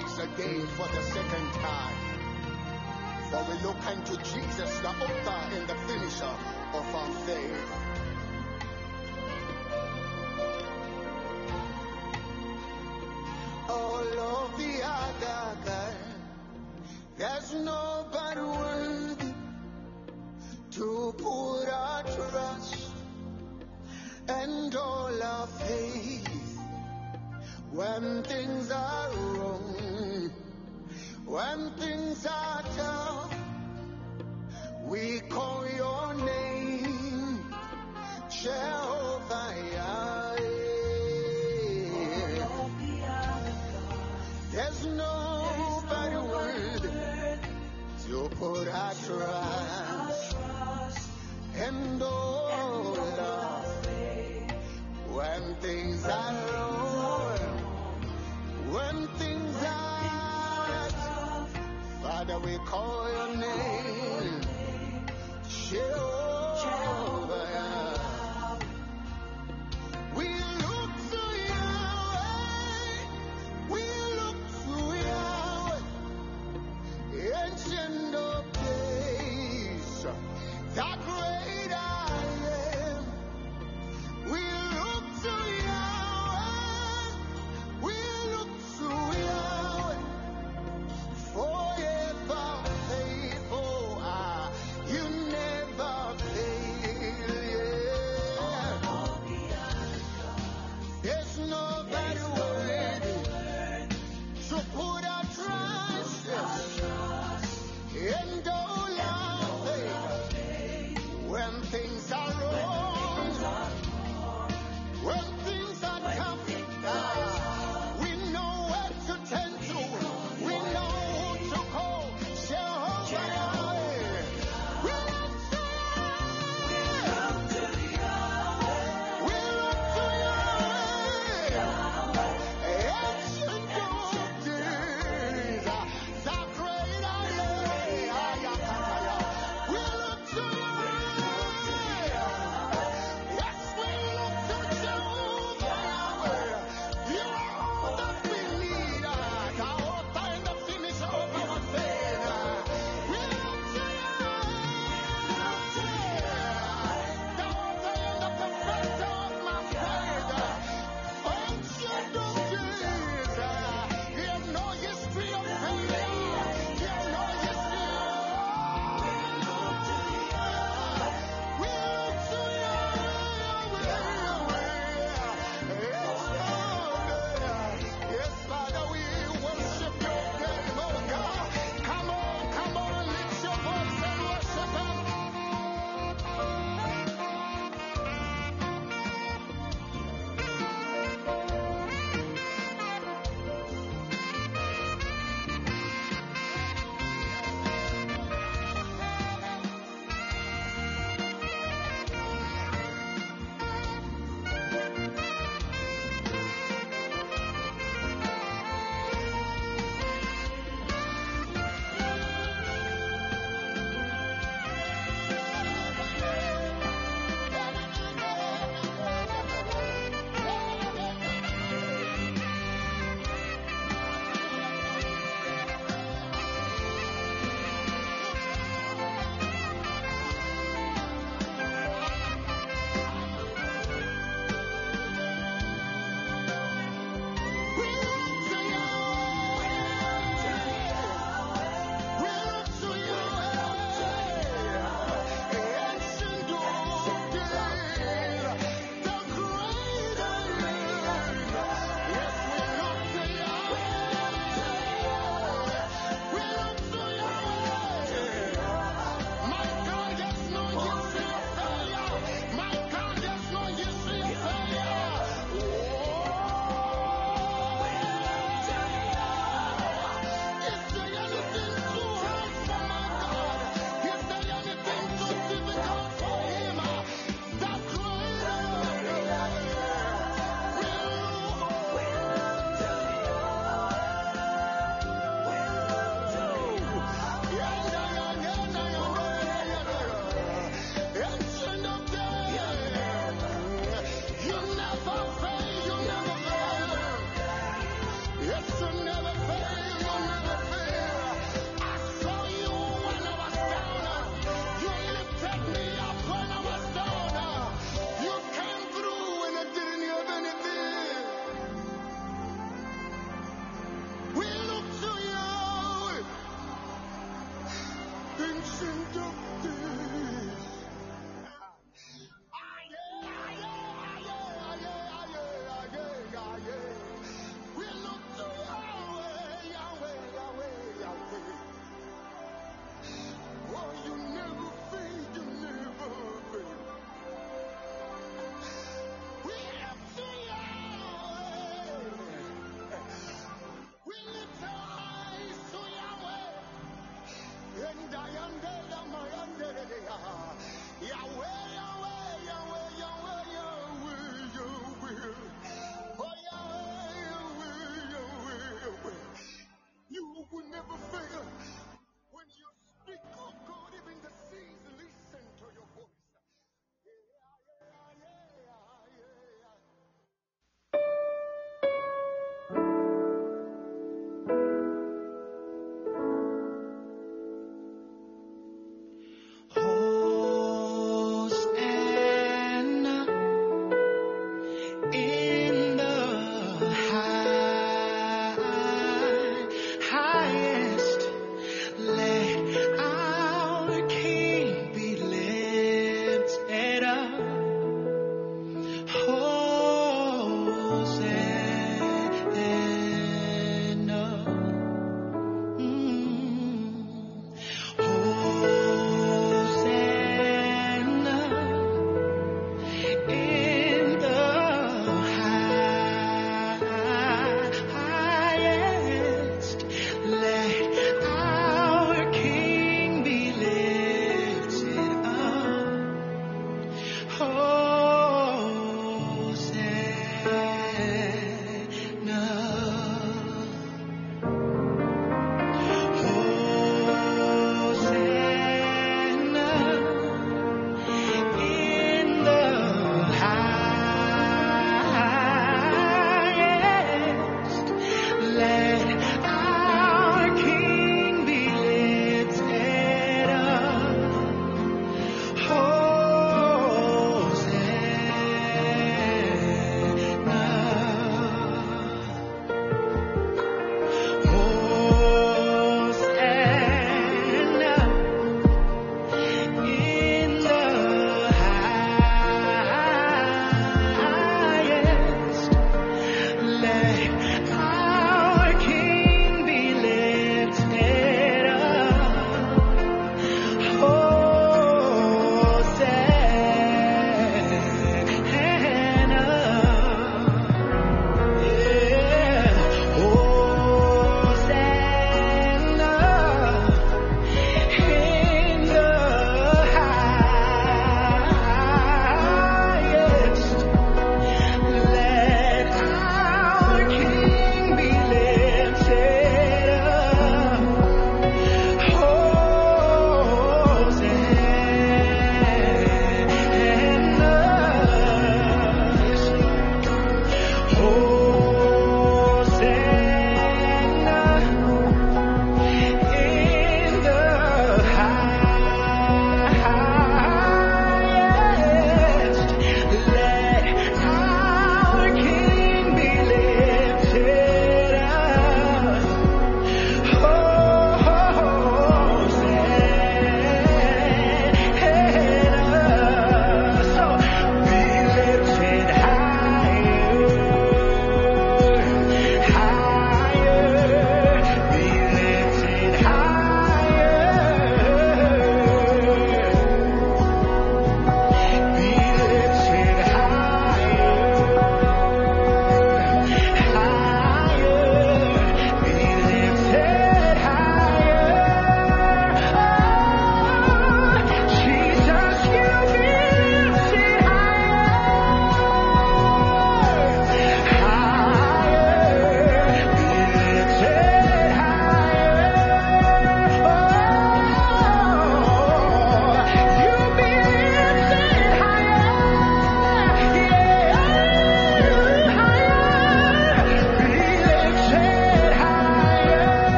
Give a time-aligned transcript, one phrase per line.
[0.00, 1.96] Again for the second time.
[3.30, 6.34] For we look unto Jesus, the author and the finisher
[6.74, 7.79] of our faith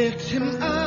[0.00, 0.79] lift him up.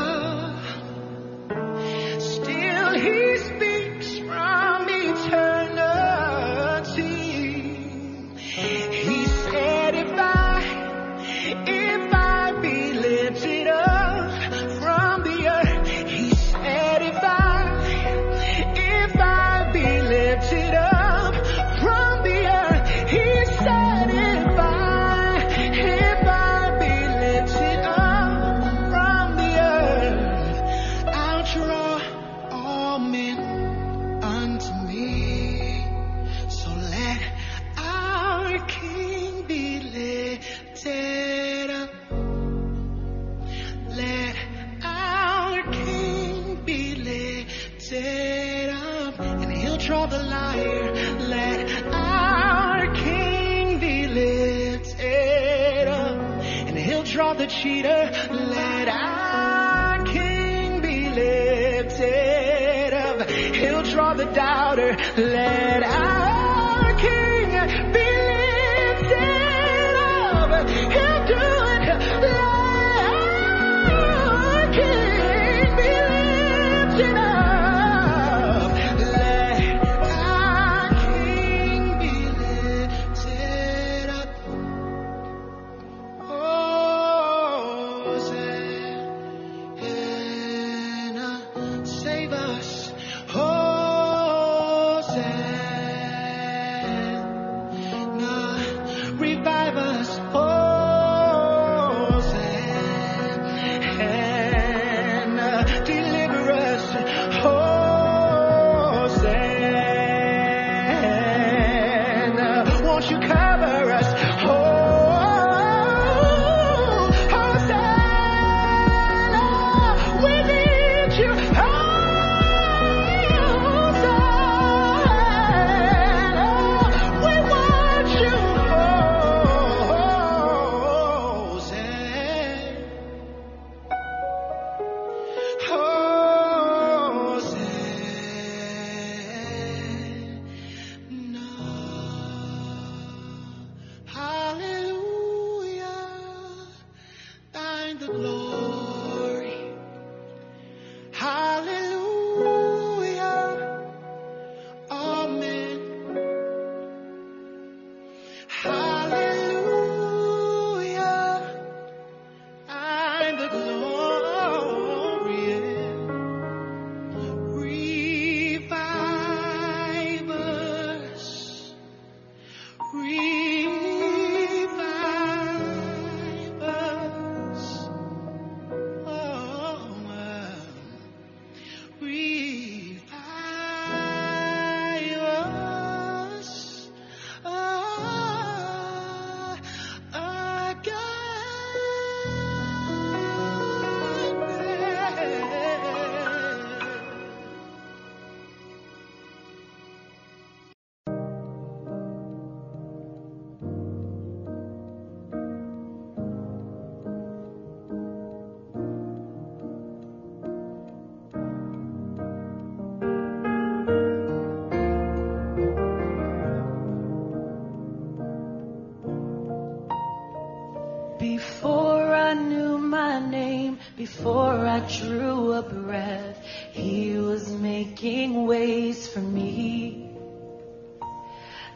[224.74, 230.10] I drew a breath, He was making ways for me.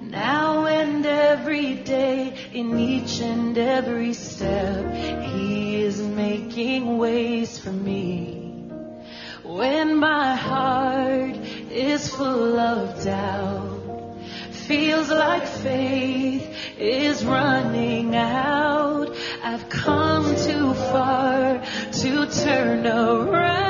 [0.01, 8.71] Now and every day, in each and every step, He is making ways for me.
[9.43, 11.37] When my heart
[11.69, 14.17] is full of doubt,
[14.67, 21.63] feels like faith is running out, I've come too far
[22.01, 23.66] to turn around.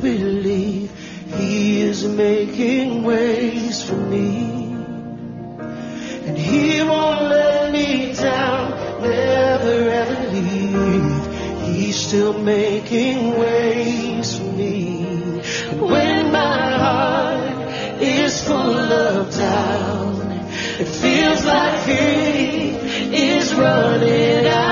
[0.00, 0.90] believe
[1.36, 4.72] He is making ways for me.
[6.26, 8.70] And He won't let me down,
[9.02, 11.66] never ever leave.
[11.66, 15.40] He's still making ways for me.
[15.78, 20.26] When my heart is full of doubt,
[20.80, 24.69] it feels like faith is running out.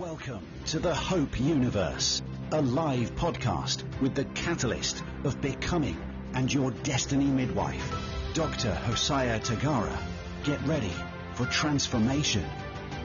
[0.00, 6.00] Welcome to the Hope Universe, a live podcast with the catalyst of becoming
[6.32, 7.94] and your destiny midwife,
[8.32, 8.72] Dr.
[8.72, 9.94] Hosiah Tagara.
[10.42, 10.94] Get ready
[11.34, 12.46] for transformation,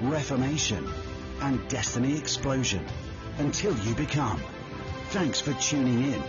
[0.03, 0.89] reformation,
[1.41, 2.85] and destiny explosion
[3.39, 4.41] until you become.
[5.09, 6.23] Thanks for tuning in.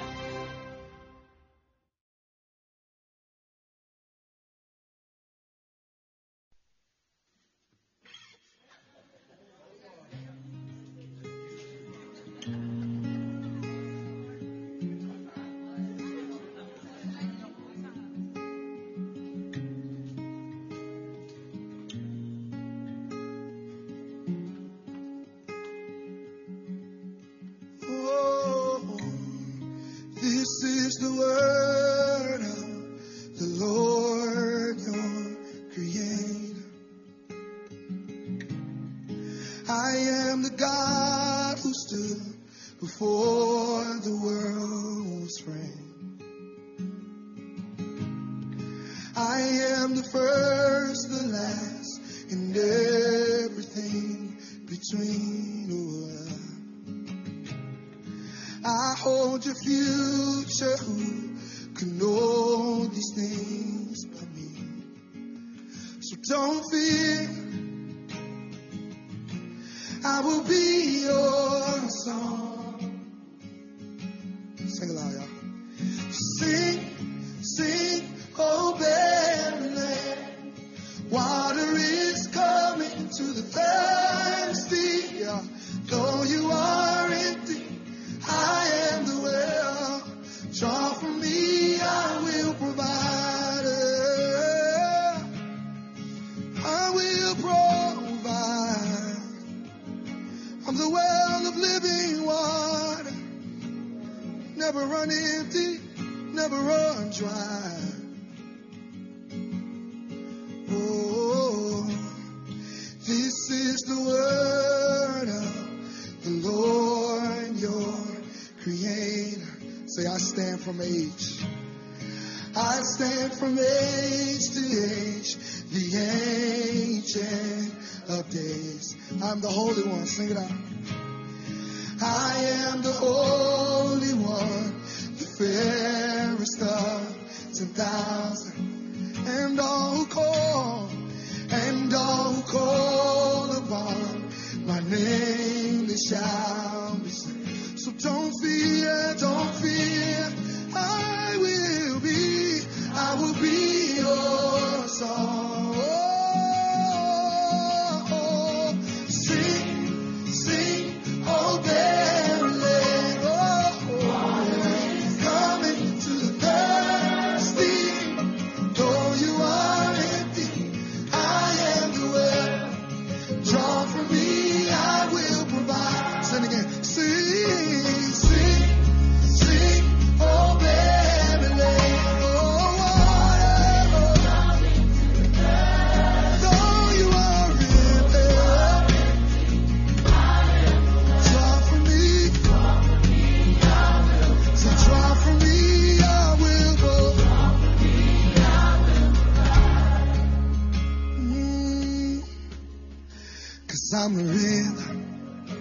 [203.98, 205.56] I'm a rhythm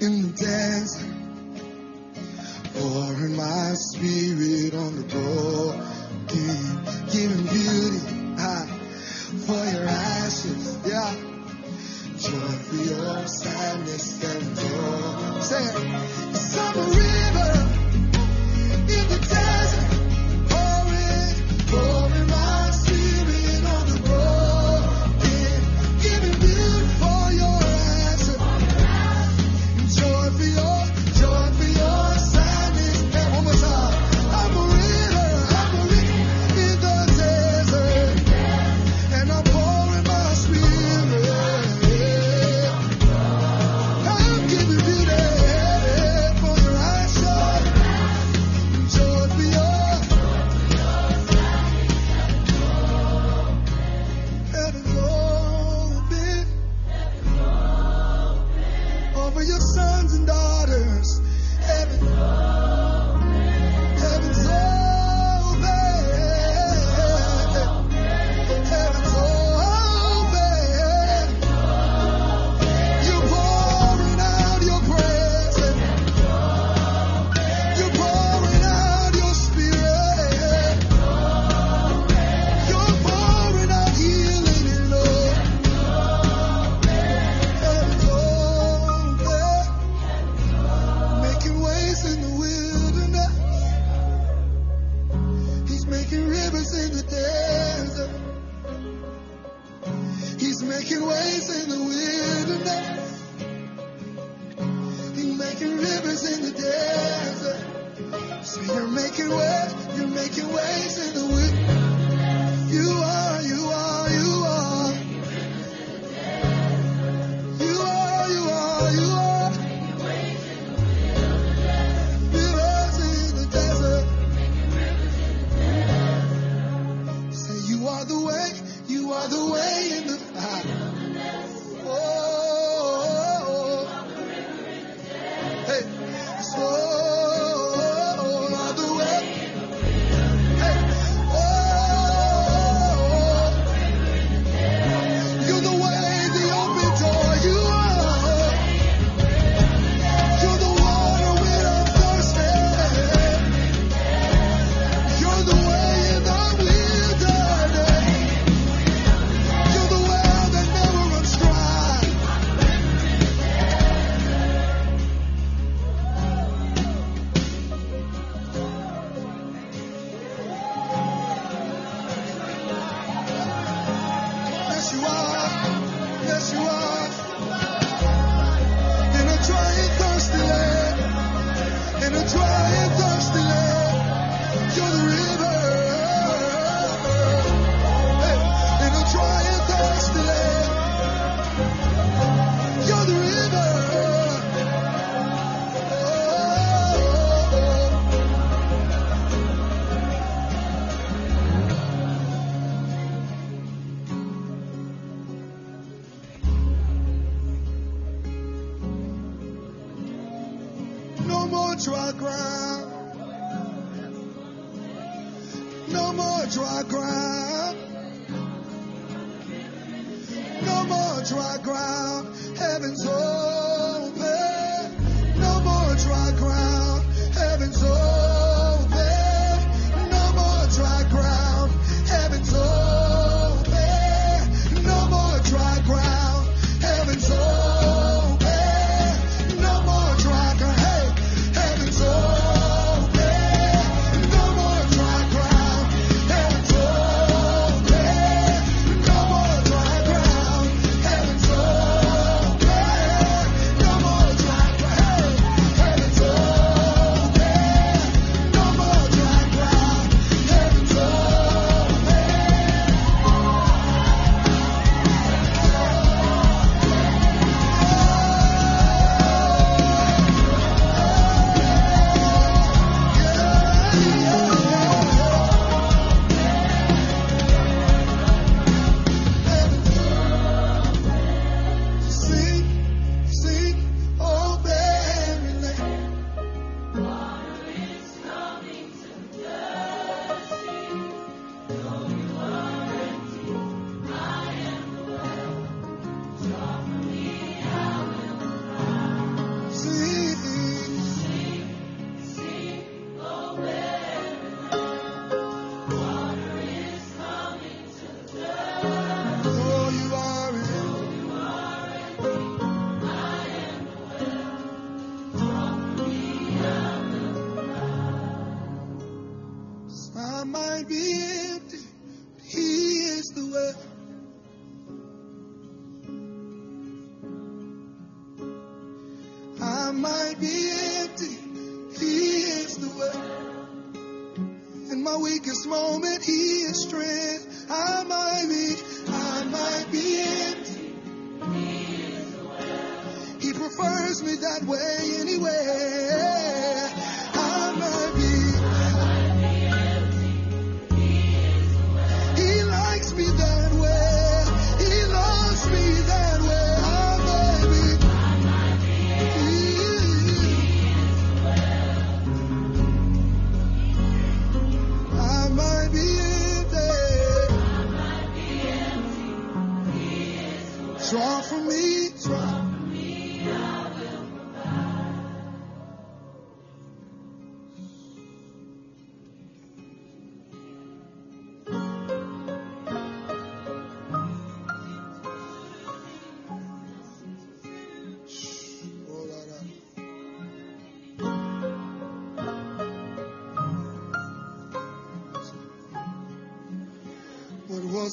[0.00, 1.06] in the desert,
[2.74, 6.48] pouring my spirit on the broken,
[7.12, 8.00] giving beauty
[8.38, 8.64] ah,
[9.44, 11.14] for your ashes, yeah,
[12.16, 15.40] joy for your sadness and joy.
[15.42, 15.66] Say,
[16.58, 17.67] I'm a river.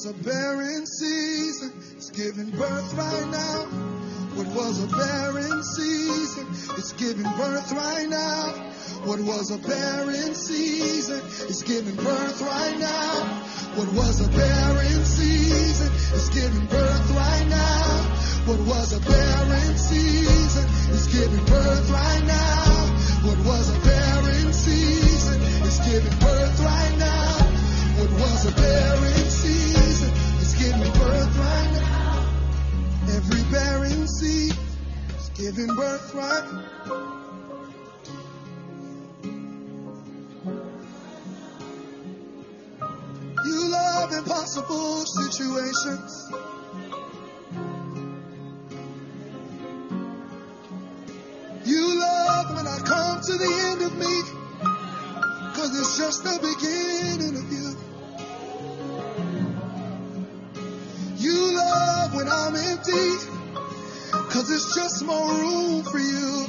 [0.06, 3.66] A barren season is giving birth right now.
[4.38, 6.46] What was a barren season
[6.78, 8.52] is giving birth right now.
[9.02, 11.18] What was a barren season
[11.50, 13.42] is giving birth right now.
[13.74, 17.82] What was a barren season is giving birth right now.
[18.46, 23.26] What was a barren season is giving birth right now.
[23.26, 27.38] What was a barren season is giving birth right now.
[27.98, 29.55] What was a barren season
[33.28, 34.56] Every barren seed
[35.18, 36.44] is giving birth right
[43.44, 46.30] You love impossible situations.
[51.64, 54.22] You love when I come to the end of me.
[55.56, 57.15] Cause it's just the beginning
[62.46, 63.26] I'm empty.
[64.30, 66.46] Cause it's just more room for you.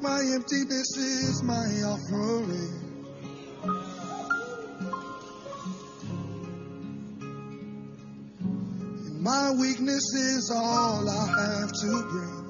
[0.00, 2.80] My emptiness is my offering.
[9.20, 11.26] My weakness is all I
[11.60, 12.43] have to bring.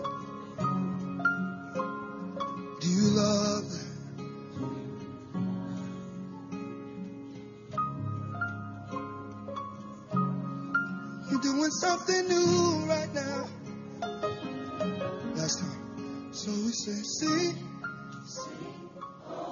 [19.06, 19.43] Oh.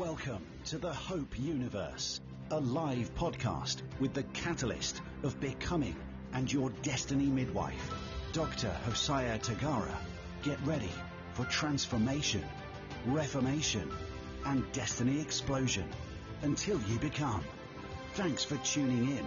[0.00, 5.94] Welcome to the Hope Universe, a live podcast with the catalyst of becoming
[6.32, 7.90] and your destiny midwife,
[8.32, 8.70] Dr.
[8.86, 9.94] Hosiah Tagara.
[10.42, 10.88] Get ready
[11.34, 12.42] for transformation,
[13.04, 13.90] reformation,
[14.46, 15.84] and destiny explosion
[16.40, 17.44] until you become.
[18.14, 19.26] Thanks for tuning in.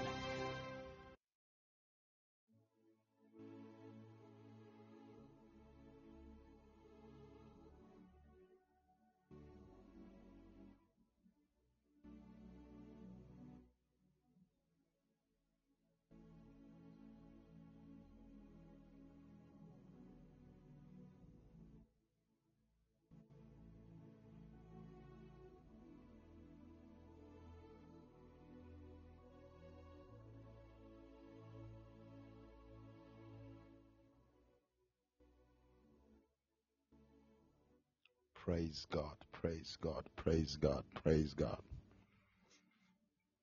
[38.53, 41.57] Praise God, praise God, praise God, praise God.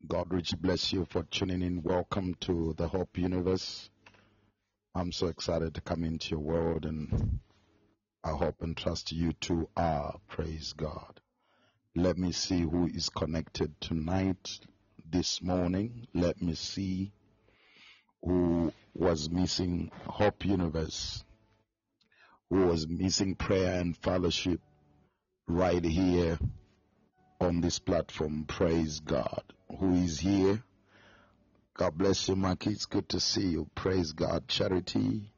[0.06, 1.82] God richly bless you for tuning in.
[1.82, 3.90] Welcome to the Hope Universe.
[4.94, 7.40] I'm so excited to come into your world and
[8.22, 10.14] I hope and trust you too are.
[10.28, 11.20] Praise God.
[11.96, 14.60] Let me see who is connected tonight,
[15.04, 16.06] this morning.
[16.14, 17.10] Let me see
[18.22, 21.24] who was missing Hope Universe,
[22.48, 24.60] who was missing prayer and fellowship
[25.50, 26.38] right here
[27.40, 28.44] on this platform.
[28.46, 29.42] Praise God.
[29.78, 30.62] Who is here?
[31.74, 32.68] God bless you, Maki.
[32.68, 33.68] It's good to see you.
[33.74, 34.46] Praise God.
[34.48, 35.32] Charity,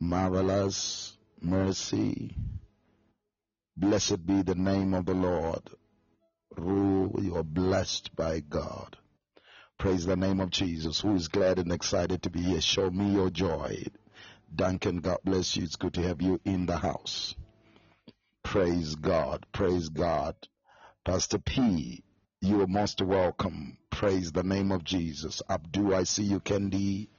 [0.00, 2.36] marvelous, mercy.
[3.76, 5.62] Blessed be the name of the Lord.
[6.56, 8.96] Rule, you are blessed by God.
[9.78, 12.60] Praise the name of Jesus, who is glad and excited to be here.
[12.62, 13.84] Show me your joy.
[14.54, 15.64] Duncan, God bless you.
[15.64, 17.34] It's good to have you in the house.
[18.46, 19.44] Praise God.
[19.50, 20.36] Praise God.
[21.04, 22.04] Pastor P,
[22.40, 23.76] you are most welcome.
[23.90, 25.42] Praise the name of Jesus.
[25.50, 27.10] Abdu, I see you, Candy.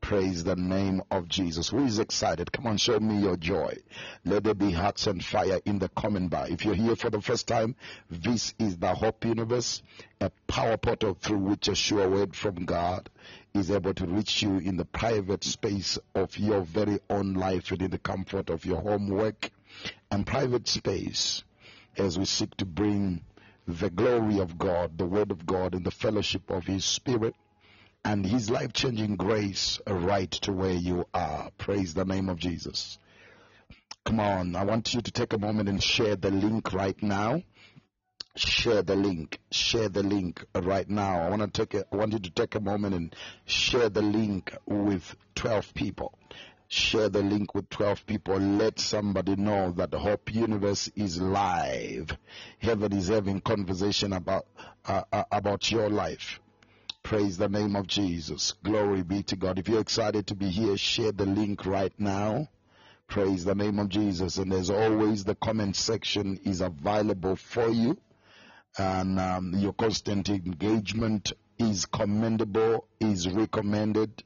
[0.00, 1.68] Praise the name of Jesus.
[1.68, 2.50] Who is excited?
[2.50, 3.76] Come on, show me your joy.
[4.24, 6.48] Let there be hearts and fire in the comment bar.
[6.48, 7.76] If you're here for the first time,
[8.10, 9.80] this is the Hope Universe,
[10.20, 13.08] a power portal through which a sure word from God
[13.54, 17.80] is able to reach you in the private space of your very own life and
[17.80, 19.52] in the comfort of your homework
[20.10, 21.42] and private space
[21.96, 23.22] as we seek to bring
[23.66, 27.34] the glory of God, the word of God, and the fellowship of His Spirit
[28.04, 31.50] and his life changing grace right to where you are.
[31.56, 32.98] Praise the name of Jesus.
[34.04, 37.42] Come on, I want you to take a moment and share the link right now.
[38.36, 39.38] Share the link.
[39.50, 41.20] Share the link right now.
[41.20, 43.16] I want to take a, I want you to take a moment and
[43.46, 46.18] share the link with 12 people.
[46.68, 48.36] Share the link with 12 people.
[48.38, 52.16] Let somebody know that the Hope Universe is live.
[52.58, 54.46] Heaven is having conversation about
[54.86, 56.40] uh, uh, about your life.
[57.02, 58.54] Praise the name of Jesus.
[58.64, 59.58] Glory be to God.
[59.58, 62.48] If you're excited to be here, share the link right now.
[63.08, 64.38] Praise the name of Jesus.
[64.38, 67.98] And as always, the comment section is available for you.
[68.78, 74.24] And um, your constant engagement is commendable, is recommended.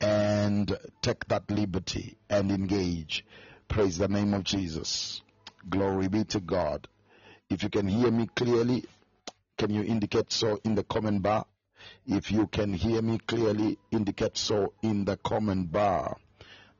[0.00, 3.24] And take that liberty and engage.
[3.68, 5.22] Praise the name of Jesus.
[5.68, 6.88] Glory be to God.
[7.50, 8.84] If you can hear me clearly,
[9.58, 11.44] can you indicate so in the comment bar?
[12.06, 16.16] If you can hear me clearly, indicate so in the comment bar.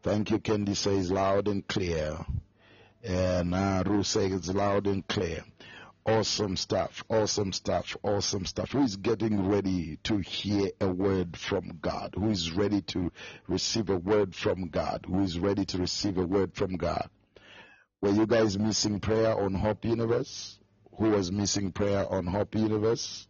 [0.02, 2.16] Thank you, Candy says loud and clear.
[3.04, 5.44] And uh, Ru says loud and clear.
[6.06, 8.72] Awesome stuff, awesome stuff, awesome stuff.
[8.72, 12.14] Who is getting ready to hear a word from God?
[12.16, 13.12] Who is ready to
[13.46, 15.04] receive a word from God?
[15.06, 17.10] Who is ready to receive a word from God?
[18.00, 20.58] Were you guys missing prayer on Hope Universe?
[20.98, 23.28] Who was missing prayer on Hope Universe?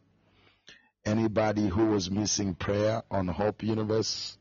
[1.05, 4.39] Anybody who was missing prayer on Hope Universe?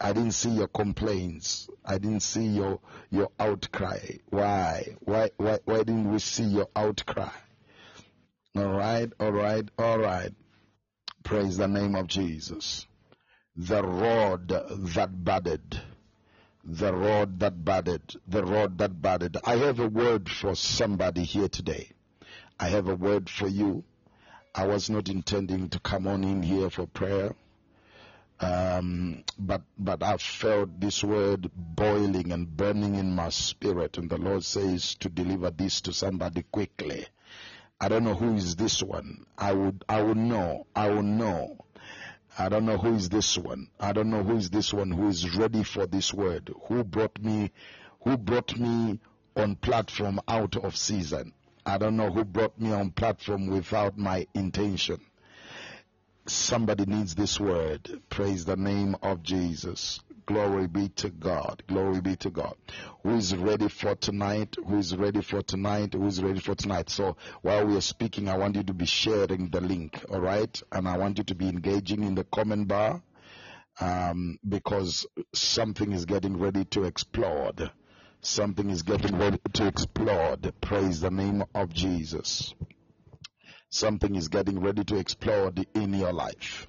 [0.00, 1.68] I didn't see your complaints.
[1.84, 2.80] I didn't see your
[3.10, 3.98] your outcry.
[4.30, 4.96] Why?
[5.00, 7.30] Why why why didn't we see your outcry?
[8.56, 10.32] All right, all right, all right.
[11.24, 12.86] Praise the name of Jesus.
[13.56, 15.80] The rod that budded.
[16.64, 18.02] The rod that budded.
[18.26, 19.36] The rod that budded.
[19.44, 21.90] I have a word for somebody here today.
[22.58, 23.84] I have a word for you.
[24.54, 27.34] I was not intending to come on in here for prayer.
[28.40, 34.18] Um, but but I felt this word boiling and burning in my spirit, and the
[34.18, 37.06] Lord says to deliver this to somebody quickly.
[37.80, 39.26] I don't know who is this one.
[39.36, 40.66] I would I will know.
[40.74, 41.64] I will know.
[42.38, 43.68] I don't know who is this one.
[43.80, 46.52] I don't know who is this one who is ready for this word.
[46.68, 47.50] Who brought me
[48.02, 49.00] who brought me
[49.36, 51.32] on platform out of season.
[51.66, 55.00] I don't know who brought me on platform without my intention.
[56.28, 58.02] Somebody needs this word.
[58.10, 60.00] Praise the name of Jesus.
[60.26, 61.62] Glory be to God.
[61.66, 62.54] Glory be to God.
[63.02, 64.54] Who is ready for tonight?
[64.66, 65.94] Who is ready for tonight?
[65.94, 66.90] Who is ready for tonight?
[66.90, 70.62] So while we are speaking, I want you to be sharing the link, all right?
[70.70, 73.02] And I want you to be engaging in the comment bar
[73.80, 77.70] um, because something is getting ready to explode.
[78.20, 80.52] Something is getting ready to explode.
[80.60, 82.52] Praise the name of Jesus.
[83.70, 86.66] Something is getting ready to explode in your life.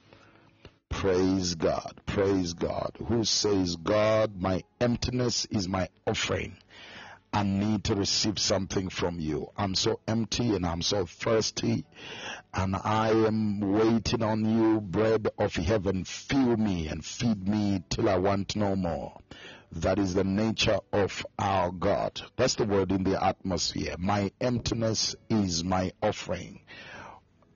[0.89, 2.01] Praise God.
[2.05, 2.91] Praise God.
[3.07, 6.57] Who says, God, my emptiness is my offering.
[7.31, 9.49] I need to receive something from you.
[9.55, 11.85] I'm so empty and I'm so thirsty
[12.53, 16.03] and I am waiting on you, bread of heaven.
[16.03, 19.21] Fill me and feed me till I want no more.
[19.71, 22.19] That is the nature of our God.
[22.35, 23.95] That's the word in the atmosphere.
[23.99, 26.61] My emptiness is my offering.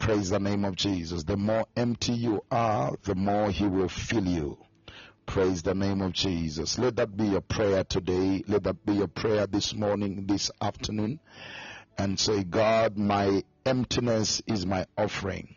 [0.03, 1.23] Praise the name of Jesus.
[1.23, 4.57] The more empty you are, the more He will fill you.
[5.25, 6.77] Praise the name of Jesus.
[6.77, 8.43] Let that be your prayer today.
[8.45, 11.21] Let that be your prayer this morning, this afternoon.
[11.97, 15.55] And say, God, my emptiness is my offering.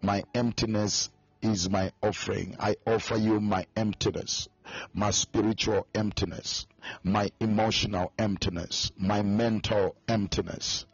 [0.00, 1.10] My emptiness
[1.44, 2.56] is my offering.
[2.58, 4.48] I offer you my emptiness,
[4.94, 6.66] my spiritual emptiness,
[7.02, 10.86] my emotional emptiness, my mental emptiness,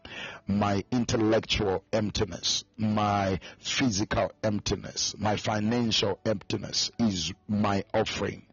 [0.48, 8.46] my intellectual emptiness, my physical emptiness, my financial emptiness is my offering.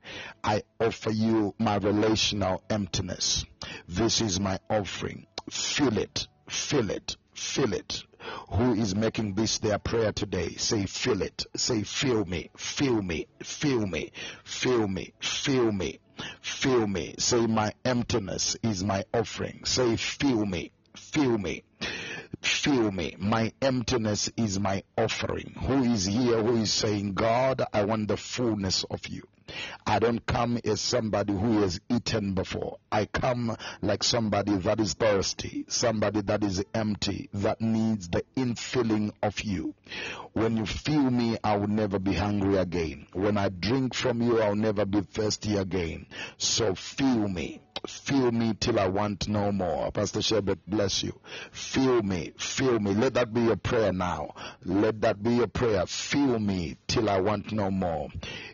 [0.43, 3.43] I offer you my relational emptiness.
[3.87, 5.25] This is my offering.
[5.49, 8.03] Feel it, feel it, feel it.
[8.49, 10.55] Who is making this their prayer today?
[10.55, 11.45] Say, feel it.
[11.55, 14.11] Say, feel me, feel me, feel me,
[14.43, 15.99] feel me, feel me,
[16.41, 17.15] feel me.
[17.19, 19.65] Say, my emptiness is my offering.
[19.65, 21.63] Say, feel me, feel me.
[22.41, 23.15] Feel me.
[23.17, 25.53] My emptiness is my offering.
[25.59, 29.23] Who is here who is saying, God, I want the fullness of you?
[29.85, 32.77] I don't come as somebody who has eaten before.
[32.91, 39.13] I come like somebody that is thirsty, somebody that is empty, that needs the infilling
[39.23, 39.73] of you.
[40.33, 43.07] When you feel me, I will never be hungry again.
[43.13, 46.07] When I drink from you, I'll never be thirsty again.
[46.37, 47.61] So feel me.
[47.85, 49.91] Feel me till I want no more.
[49.91, 51.19] Pastor Sherbet, bless you.
[51.51, 52.93] Feel me, feel me.
[52.93, 54.33] Let that be your prayer now.
[54.63, 55.85] Let that be your prayer.
[55.85, 58.09] Feel me till I want no more.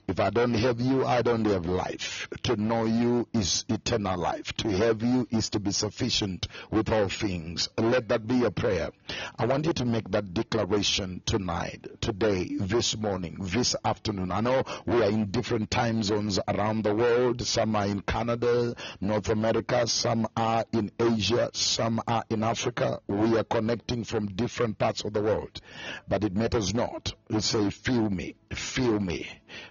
[0.08, 2.28] If I don't have you, I don't have life.
[2.44, 4.54] To know you is eternal life.
[4.58, 7.70] To have you is to be sufficient with all things.
[7.78, 8.90] Let that be your prayer.
[9.38, 14.32] I want you to make that declaration tonight, today, this morning, this afternoon.
[14.32, 17.42] I know we are in different time zones around the world.
[17.46, 23.00] Some are in Canada, North America, some are in Asia, some are in Africa.
[23.08, 25.62] We are connecting from different parts of the world.
[26.08, 27.14] But it matters not.
[27.30, 29.28] We say, feel me, feel me.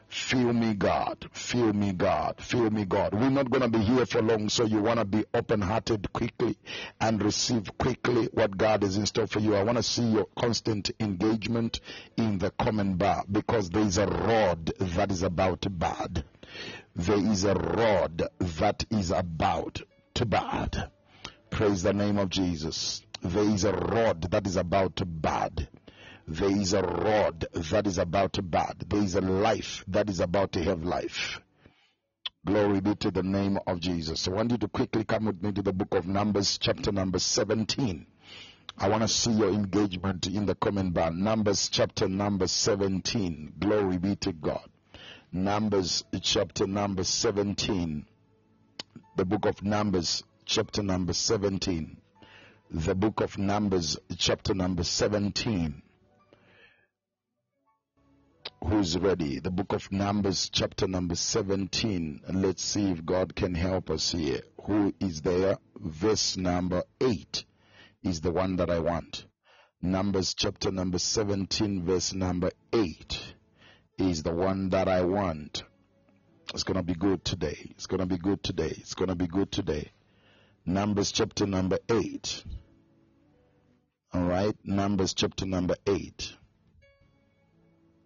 [0.08, 1.26] Feel me, God.
[1.32, 2.38] Feel me, God.
[2.38, 3.14] Feel me, God.
[3.14, 6.12] We're not going to be here for long, so you want to be open hearted
[6.12, 6.58] quickly
[7.00, 9.54] and receive quickly what God is in store for you.
[9.54, 11.80] I want to see your constant engagement
[12.18, 16.24] in the common bar because there is a rod that is about to bud.
[16.94, 19.80] There is a rod that is about
[20.14, 20.90] to bud.
[21.48, 23.02] Praise the name of Jesus.
[23.22, 25.68] There is a rod that is about to bud.
[26.28, 28.84] There is a rod that is about to bud.
[28.88, 31.40] There is a life that is about to have life.
[32.44, 34.28] Glory be to the name of Jesus.
[34.28, 37.18] I want you to quickly come with me to the book of Numbers, chapter number
[37.18, 38.06] 17.
[38.76, 41.10] I want to see your engagement in the comment bar.
[41.10, 43.54] Numbers chapter number 17.
[43.58, 44.71] Glory be to God.
[45.34, 48.04] Numbers chapter number 17.
[49.16, 51.96] The book of Numbers chapter number 17.
[52.70, 55.80] The book of Numbers chapter number 17
[58.66, 59.40] who's ready.
[59.40, 62.20] The book of Numbers, chapter number 17.
[62.26, 64.40] And let's see if God can help us here.
[64.64, 65.56] Who is there?
[65.76, 67.44] Verse number 8
[68.04, 69.24] is the one that I want.
[69.80, 73.34] Numbers, chapter number 17, verse number 8
[74.10, 75.64] is the one that I want.
[76.54, 77.56] It's going to be good today.
[77.70, 78.74] It's going to be good today.
[78.78, 79.92] It's going to be good today.
[80.66, 82.44] Numbers, chapter number 8.
[84.12, 84.54] All right.
[84.64, 86.36] Numbers, chapter number 8.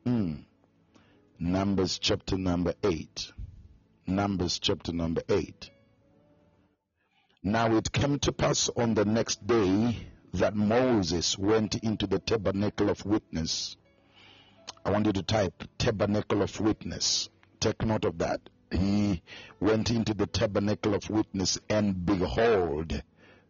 [0.07, 0.44] Mm.
[1.38, 3.32] Numbers chapter number 8.
[4.07, 5.70] Numbers chapter number 8.
[7.42, 9.97] Now it came to pass on the next day
[10.34, 13.76] that Moses went into the tabernacle of witness.
[14.85, 17.29] I want you to type tabernacle of witness.
[17.61, 18.41] Take note of that.
[18.71, 19.23] He
[19.61, 23.03] went into the tabernacle of witness and behold,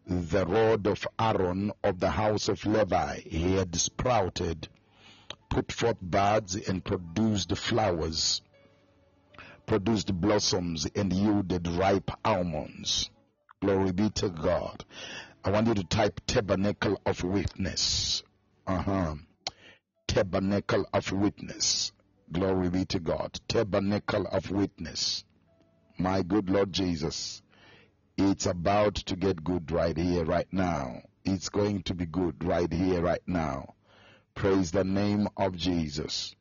[0.05, 4.69] the rod of Aaron of the house of Levi he had sprouted
[5.49, 8.41] put forth buds and produced flowers,
[9.65, 13.09] produced blossoms and yielded ripe almonds.
[13.61, 14.85] Glory be to God.
[15.43, 18.23] I want you to type tabernacle of witness.
[18.65, 19.15] Uh huh.
[20.07, 21.91] Tabernacle of witness.
[22.31, 23.39] Glory be to God.
[23.47, 25.23] Tabernacle of witness.
[25.97, 27.41] My good Lord Jesus.
[28.17, 31.03] It's about to get good right here, right now.
[31.23, 33.75] It's going to be good right here, right now.
[34.33, 36.35] Praise the name of Jesus.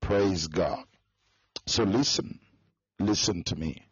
[0.00, 0.84] Praise God.
[1.66, 2.40] So listen,
[2.98, 3.82] listen to me.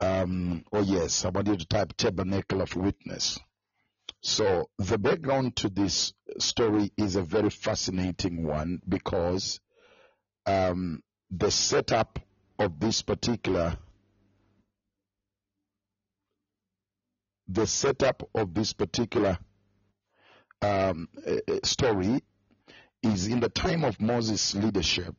[0.00, 3.38] Um, oh yes, I want you to type tabernacle of witness.
[4.22, 9.60] So the background to this story is a very fascinating one because
[10.46, 12.18] um, the setup
[12.58, 13.78] of this particular
[17.50, 19.38] the setup of this particular
[20.60, 21.08] um,
[21.64, 22.22] story
[23.02, 25.14] is in the time of Moses' leadership,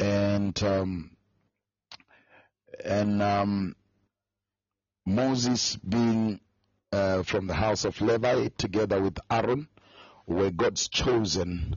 [0.00, 1.10] and um,
[2.84, 3.76] And um,
[5.06, 6.40] Moses being
[6.92, 9.68] uh, from the house of Levi together with Aaron
[10.26, 11.76] were God's chosen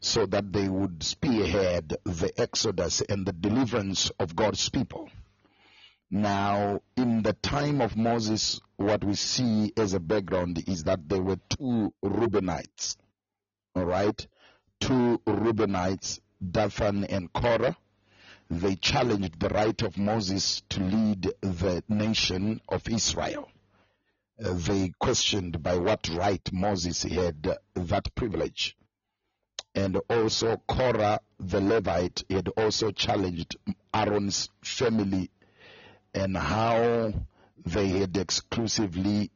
[0.00, 5.10] so that they would spearhead the exodus and the deliverance of God's people.
[6.10, 11.22] Now, in the time of Moses, what we see as a background is that there
[11.22, 12.96] were two Reubenites.
[13.76, 14.26] All right?
[14.80, 16.18] Two Reubenites,
[16.50, 17.76] Dathan and Korah.
[18.48, 23.48] They challenged the right of Moses to lead the nation of Israel.
[24.42, 28.76] Uh, they questioned by what right Moses had that privilege.
[29.74, 33.56] And also Korah the Levite had also challenged
[33.92, 35.30] Aaron's family
[36.14, 37.12] and how
[37.66, 39.30] they had exclusively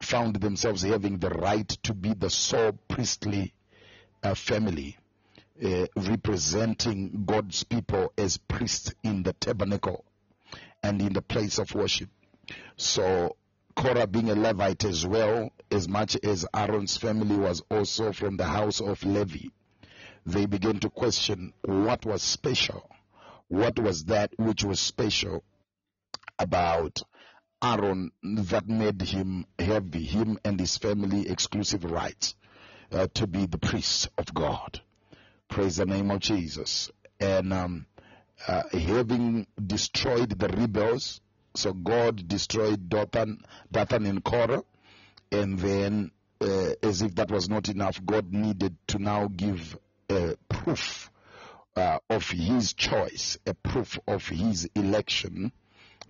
[0.00, 3.52] found themselves having the right to be the sole priestly
[4.22, 4.96] uh, family,
[5.64, 10.04] uh, representing God's people as priests in the tabernacle
[10.82, 12.08] and in the place of worship.
[12.76, 13.36] So,
[13.74, 18.44] Korah being a Levite as well, as much as Aaron's family was also from the
[18.44, 19.48] house of Levi,
[20.26, 22.88] they began to question what was special.
[23.48, 25.44] What was that which was special
[26.38, 27.02] about
[27.62, 32.34] Aaron that made him have him and his family exclusive rights
[32.90, 34.80] uh, to be the priests of God.
[35.48, 36.90] Praise the name of Jesus.
[37.20, 37.86] And um,
[38.48, 41.20] uh, having destroyed the rebels,
[41.54, 44.64] so God destroyed Dathan, Dathan and Korah,
[45.30, 49.76] and then, uh, as if that was not enough, God needed to now give
[50.10, 51.10] a proof
[51.76, 55.52] uh, of His choice, a proof of His election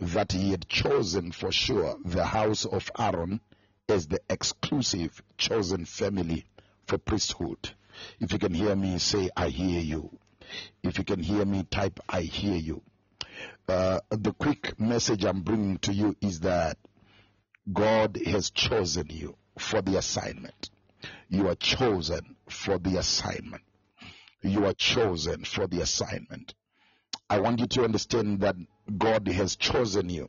[0.00, 3.40] that he had chosen for sure the house of Aaron
[3.88, 6.44] as the exclusive chosen family
[6.86, 7.70] for priesthood.
[8.18, 10.18] If you can hear me, say, I hear you.
[10.82, 12.82] If you can hear me, type, I hear you.
[13.68, 16.78] Uh, the quick message I'm bringing to you is that
[17.72, 20.70] God has chosen you for the assignment.
[21.28, 23.62] You are chosen for the assignment.
[24.42, 26.54] You are chosen for the assignment.
[27.30, 28.56] I want you to understand that
[28.98, 30.28] God has chosen you.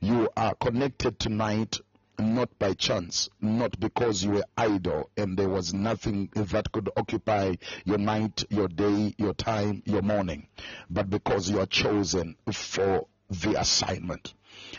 [0.00, 1.78] You are connected tonight
[2.20, 7.56] not by chance, not because you were idle and there was nothing that could occupy
[7.84, 10.46] your night, your day, your time, your morning,
[10.88, 14.34] but because you are chosen for the assignment.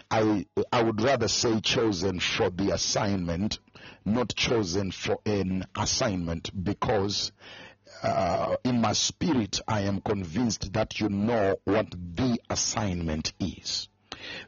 [0.10, 3.60] I I would rather say chosen for the assignment,
[4.06, 7.32] not chosen for an assignment, because
[8.04, 13.90] uh, in my spirit I am convinced that you know what the assignment is.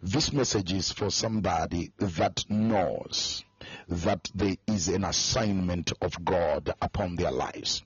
[0.01, 3.43] This message is for somebody that knows
[3.87, 7.83] that there is an assignment of God upon their lives.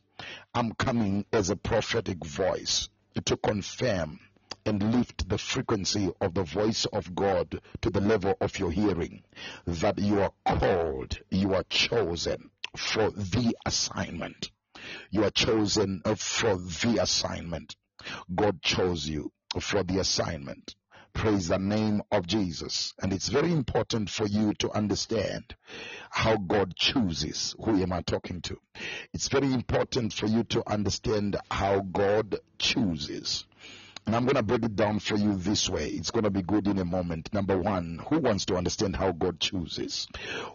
[0.54, 2.90] I'm coming as a prophetic voice
[3.26, 4.20] to confirm
[4.66, 9.24] and lift the frequency of the voice of God to the level of your hearing
[9.66, 14.52] that you are called, you are chosen for the assignment.
[15.10, 17.76] You are chosen for the assignment.
[18.34, 20.76] God chose you for the assignment.
[21.18, 22.94] Praise the name of Jesus.
[23.02, 25.56] And it's very important for you to understand
[26.12, 27.56] how God chooses.
[27.60, 28.60] Who am I talking to?
[29.14, 33.46] It's very important for you to understand how God chooses.
[34.06, 35.88] And I'm going to break it down for you this way.
[35.88, 37.34] It's going to be good in a moment.
[37.34, 40.08] Number one, who wants to understand how God chooses?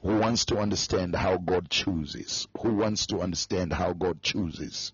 [0.02, 2.46] Who wants to understand how God chooses?
[2.60, 4.92] Who wants to understand how God chooses?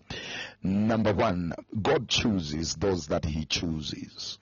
[0.63, 4.39] Number one, God chooses those that He chooses.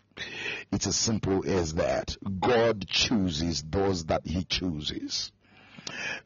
[0.72, 2.18] It's as simple as that.
[2.40, 5.32] God chooses those that He chooses.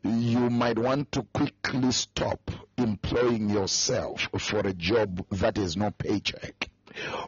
[0.03, 6.69] You might want to quickly stop employing yourself for a job that is no paycheck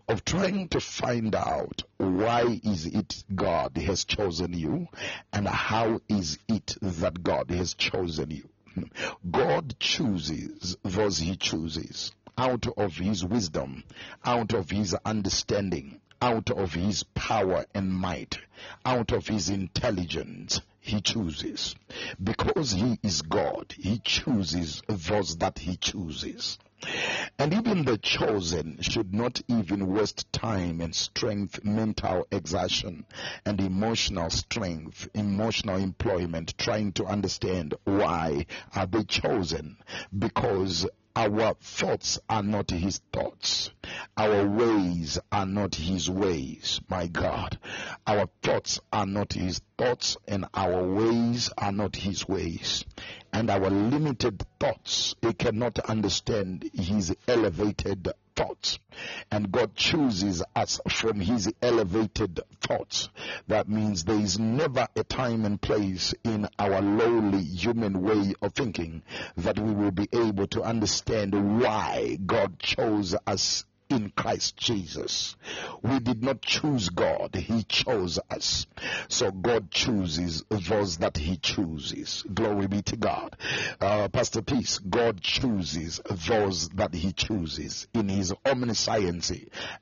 [0.07, 4.87] of trying to find out why is it God has chosen you
[5.31, 8.49] and how is it that God has chosen you.
[9.29, 13.83] God chooses those he chooses out of his wisdom,
[14.25, 18.37] out of his understanding, out of his power and might,
[18.85, 21.75] out of his intelligence, he chooses.
[22.23, 26.57] Because he is God, he chooses those that he chooses.
[27.37, 33.05] And even the chosen should not even waste time and strength, mental exertion,
[33.45, 39.75] and emotional strength, emotional employment trying to understand why are they chosen.
[40.17, 43.69] Because our thoughts are not his thoughts.
[44.17, 47.59] Our ways are not his ways, my God.
[48.07, 52.83] Our thoughts are not his thoughts and our ways are not his ways.
[53.31, 58.79] And our limited thoughts, they cannot understand his elevated thoughts.
[59.31, 63.09] And God chooses us from his elevated thoughts.
[63.47, 68.53] That means there is never a time and place in our lowly human way of
[68.53, 69.03] thinking
[69.37, 75.35] that we will be able to understand why God chose us in Christ Jesus.
[75.81, 78.65] We did not choose God, He chose us.
[79.07, 82.23] So God chooses those that He chooses.
[82.33, 83.35] Glory be to God.
[83.79, 87.87] Uh, Pastor Peace, God chooses those that He chooses.
[87.93, 89.31] In His omniscience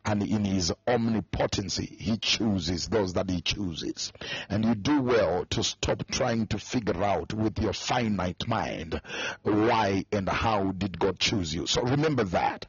[0.06, 4.12] and in His omnipotency, He chooses those that He chooses.
[4.50, 9.00] And you do well to stop trying to figure out with your finite mind
[9.44, 11.66] why and how did God choose you.
[11.68, 12.66] So remember that.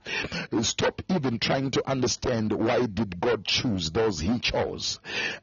[0.63, 4.99] Stop even trying to understand why did God choose those he chose.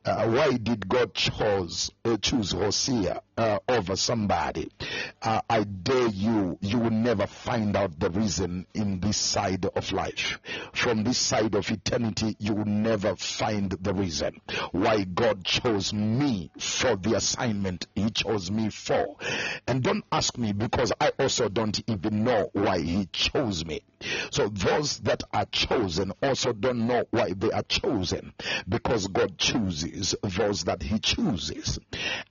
[0.05, 4.71] Uh, why did God chose, uh, choose Hosiah uh, over somebody?
[5.21, 9.91] Uh, I dare you, you will never find out the reason in this side of
[9.91, 10.39] life.
[10.73, 16.51] From this side of eternity, you will never find the reason why God chose me
[16.59, 19.15] for the assignment he chose me for.
[19.67, 23.81] And don't ask me because I also don't even know why he chose me.
[24.31, 25.68] So those that are chosen
[26.21, 28.33] also don't know why they are chosen
[28.67, 31.79] because God chooses those that he chooses.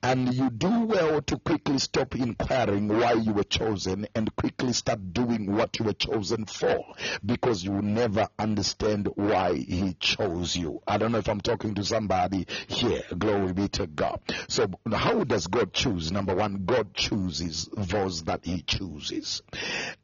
[0.01, 5.13] And you do well to quickly stop inquiring why you were chosen and quickly start
[5.13, 6.83] doing what you were chosen for
[7.25, 10.81] because you will never understand why he chose you.
[10.87, 13.03] I don't know if I'm talking to somebody here.
[13.17, 14.19] Glory be to God.
[14.47, 16.11] So how does God choose?
[16.11, 19.41] Number one, God chooses those that he chooses.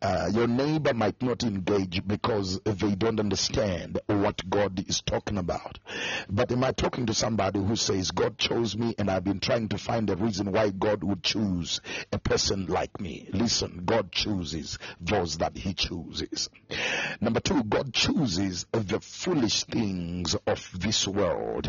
[0.01, 5.79] Uh, your neighbor might not engage because they don't understand what God is talking about.
[6.29, 9.69] But am I talking to somebody who says, God chose me and I've been trying
[9.69, 13.27] to find a reason why God would choose a person like me?
[13.33, 16.49] Listen, God chooses those that he chooses.
[17.19, 21.67] Number two, God chooses the foolish things of this world.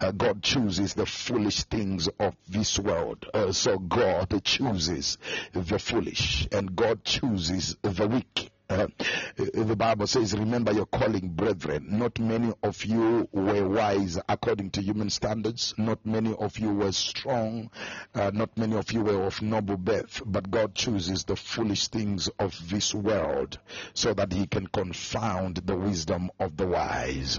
[0.00, 3.26] Uh, God chooses the foolish things of this world.
[3.34, 5.18] Uh, so God chooses
[5.52, 8.52] the foolish and God chooses the weak.
[8.68, 8.88] Uh,
[9.36, 11.86] the Bible says, Remember your calling, brethren.
[11.98, 15.72] Not many of you were wise according to human standards.
[15.78, 17.70] Not many of you were strong.
[18.14, 20.20] Uh, not many of you were of noble birth.
[20.26, 23.58] But God chooses the foolish things of this world
[23.94, 27.38] so that He can confound the wisdom of the wise.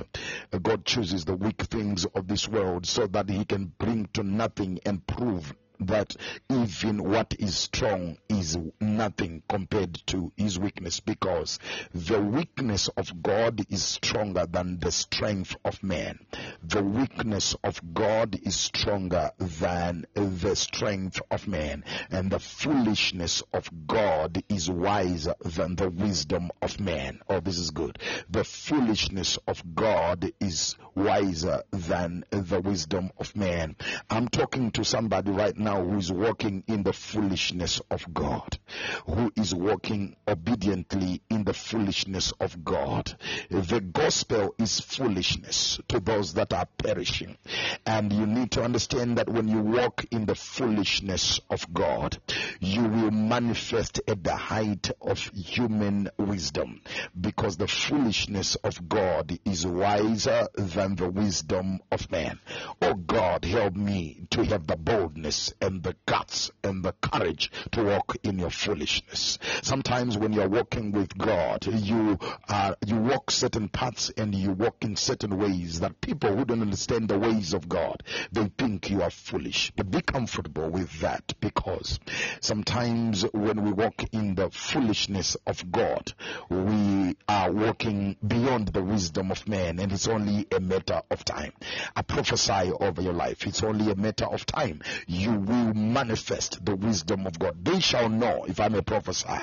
[0.54, 4.24] Uh, God chooses the weak things of this world so that He can bring to
[4.24, 6.16] nothing and prove that
[6.50, 11.60] even what is strong is nothing compared to his weakness because
[11.94, 16.20] the weakness of God is stronger than the strength of man.
[16.64, 21.84] The weakness of God is stronger than the strength of man.
[22.10, 27.20] And the foolishness of God is wiser than the wisdom of man.
[27.30, 28.00] Oh, this is good.
[28.30, 33.76] The foolishness of God is wiser than the wisdom of man.
[34.10, 38.58] I'm talking to somebody right now who is walking in the foolishness of God,
[39.06, 43.14] who is walking obediently in the foolishness of God.
[43.50, 47.38] The gospel is foolishness to those that are perishing.
[47.86, 52.18] And you need to understand that when you walk in the foolishness of God,
[52.60, 56.82] you will manifest at the height of human wisdom
[57.20, 62.40] because the foolishness of God is wiser than the wisdom of man.
[62.82, 67.84] Oh God, help me to have the boldness and the guts and the courage to
[67.84, 69.40] walk in your foolishness.
[69.62, 74.84] Sometimes when you're walking with God, you uh, you walk certain paths and you walk
[74.84, 79.02] in certain ways that people who don't understand the ways of God, they think you
[79.02, 79.72] are foolish.
[79.76, 82.00] But be comfortable with that because
[82.42, 86.14] sometimes when we walk in the foolishness of God,
[86.50, 91.54] we are walking beyond the wisdom of man and it's only a matter of time.
[91.96, 93.46] I prophesy over your life.
[93.46, 94.82] It's only a matter of time.
[95.08, 97.64] You will manifest the wisdom of God.
[97.64, 99.40] They shall know, if I may prophesy,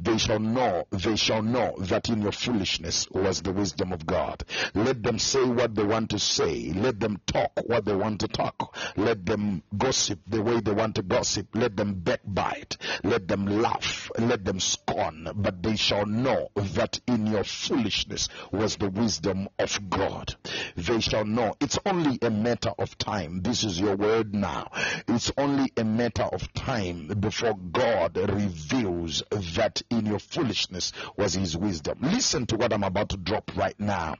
[0.00, 4.44] they shall know, they shall know that in your foolishness was the wisdom of God.
[4.74, 6.72] Let them say what they want to say.
[6.72, 8.76] Let them talk what they want to talk.
[8.96, 11.48] Let them gossip the way they want to gossip.
[11.54, 12.76] Let them backbite.
[13.02, 14.10] Let them laugh.
[14.18, 15.28] Let them scorn.
[15.34, 20.34] But they shall know that in your foolishness was the wisdom of God.
[20.76, 21.54] They shall know.
[21.60, 23.42] It's only a matter of time.
[23.42, 24.70] This is your word now.
[25.08, 31.54] It's only a matter of time before God reveals that in your foolishness was his
[31.54, 31.98] wisdom.
[32.00, 34.16] Listen to what I'm about to drop right now.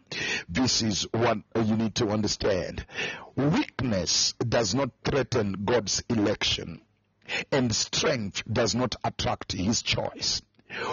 [0.51, 2.85] This is what you need to understand.
[3.37, 6.83] Weakness does not threaten God's election
[7.51, 10.43] and strength does not attract his choice.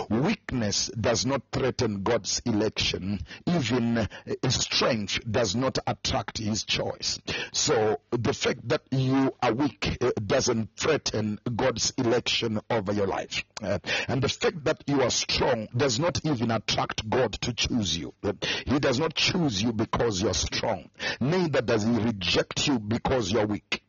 [0.10, 3.20] Weakness does not threaten God's election.
[3.48, 4.08] Even
[4.50, 7.20] strength does not attract his choice.
[7.54, 13.44] So the fact that you are weak uh, doesn't threaten God's election over your life.
[13.62, 17.98] Uh, and the fact that you are strong does not even attract God to choose
[17.98, 18.14] you.
[18.24, 18.34] Uh,
[18.66, 20.90] He does not choose you because you're strong.
[21.20, 23.81] Neither does he reject you because you're weak.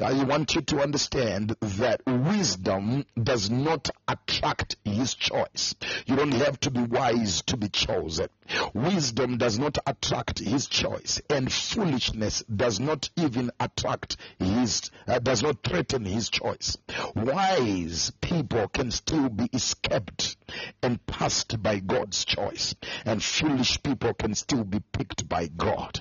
[0.00, 5.74] I want you to understand that wisdom does not attract his choice.
[6.06, 8.28] You don't have to be wise to be chosen.
[8.74, 15.42] Wisdom does not attract his choice, and foolishness does not even attract his, uh, does
[15.42, 16.76] not threaten his choice.
[17.16, 20.37] Wise people can still be escaped
[20.82, 22.74] and passed by God's choice,
[23.04, 26.00] and foolish people can still be picked by God.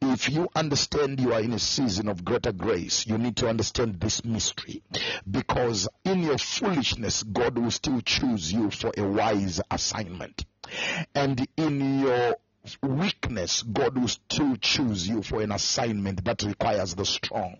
[0.00, 4.00] If you understand you are in a season of greater grace, you need to understand
[4.00, 4.82] this mystery
[5.30, 10.44] because in your foolishness, God will still choose you for a wise assignment.
[11.14, 12.36] And in your
[12.82, 17.58] weakness, God will still choose you for an assignment that requires the strong.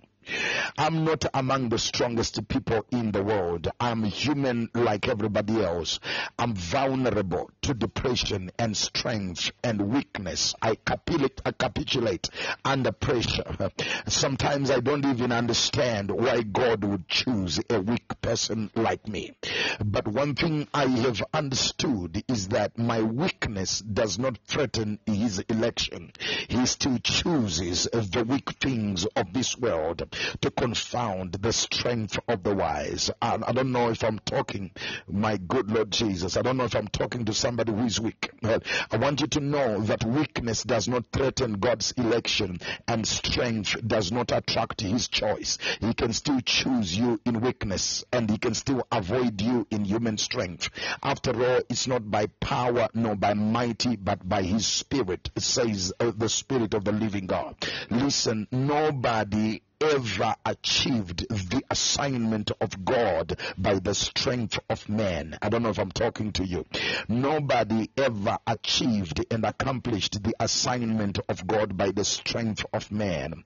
[0.78, 3.68] I'm not among the strongest people in the world.
[3.80, 6.00] I'm human like everybody else.
[6.38, 10.54] I'm vulnerable to depression and strength and weakness.
[10.62, 12.30] I capitulate,
[12.64, 13.70] under pressure.
[14.06, 19.36] Sometimes I don't even understand why God would choose a weak person like me.
[19.84, 26.12] But one thing I have understood is that my weakness does not threaten his election.
[26.48, 30.02] He still chooses the weak things of this world
[30.40, 33.10] to confound the strength of the wise.
[33.20, 34.70] And I don't know if I'm talking,
[35.08, 38.30] my good Lord Jesus, I don't know if I'm talking to somebody who is weak.
[38.44, 44.12] I want you to know that weakness does not threaten God's election and strength does
[44.12, 45.58] not attract his choice.
[45.80, 50.18] He can still choose you in weakness and he can still avoid you in human
[50.18, 50.70] strength.
[51.02, 56.12] After all, it's not by power nor by mighty, but by his spirit, says uh,
[56.16, 57.56] the spirit of the living God.
[57.90, 65.36] Listen, nobody ever achieved the assignment of God by the strength of man.
[65.42, 66.66] I don't know if I'm talking to you.
[67.08, 73.44] Nobody ever achieved and accomplished the assignment of God by the strength of man.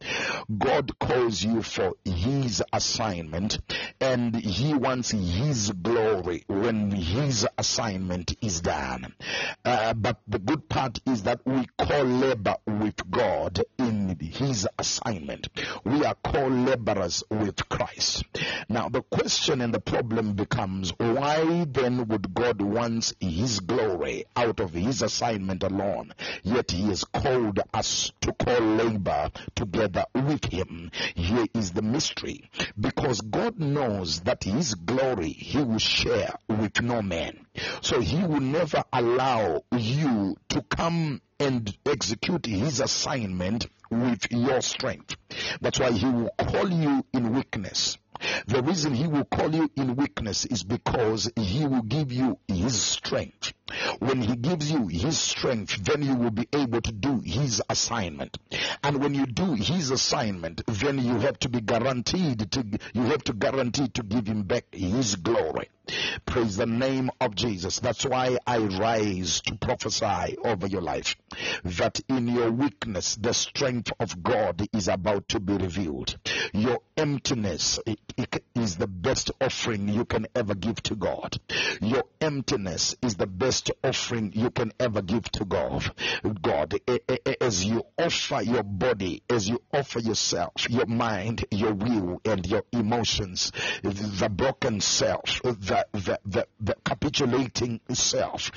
[0.57, 3.59] God calls you for his assignment
[4.01, 9.15] and he wants his glory when his assignment is done.
[9.65, 15.49] Uh, but the good part is that we co-labor with God in his assignment.
[15.85, 18.25] We are co-laborers with Christ.
[18.69, 24.59] Now the question and the problem becomes why then would God want his glory out
[24.59, 26.13] of his assignment alone?
[26.43, 30.91] Yet he has called us to co-labor together with him.
[31.15, 32.51] Here is the mystery.
[32.79, 37.47] Because God knows that his glory he will share with no man.
[37.83, 45.17] So he will never allow you to come and execute his assignment with your strength.
[45.61, 47.99] That's why he will call you in weakness.
[48.47, 52.81] The reason he will call you in weakness is because he will give you his
[52.81, 53.53] strength.
[53.99, 58.39] When he gives you his strength, then you will be able to do his assignment.
[58.83, 62.65] And when you do his assignment, then you have to be guaranteed to,
[62.95, 65.69] you have to guarantee to give him back his glory.
[66.25, 67.79] Praise the name of Jesus.
[67.79, 71.15] That's why I rise to prophesy over your life
[71.63, 76.17] that in your weakness, the strength of God is about to be revealed.
[76.53, 77.79] Your emptiness
[78.57, 81.37] is the best offering you can ever give to God.
[81.81, 85.91] Your emptiness is the best offering you can ever give to God.
[86.43, 86.75] God,
[87.41, 92.63] as you offer your body, as you offer yourself, your mind, your will, and your
[92.73, 93.53] emotions,
[93.83, 98.51] the broken self, the, the, the, the capitulating self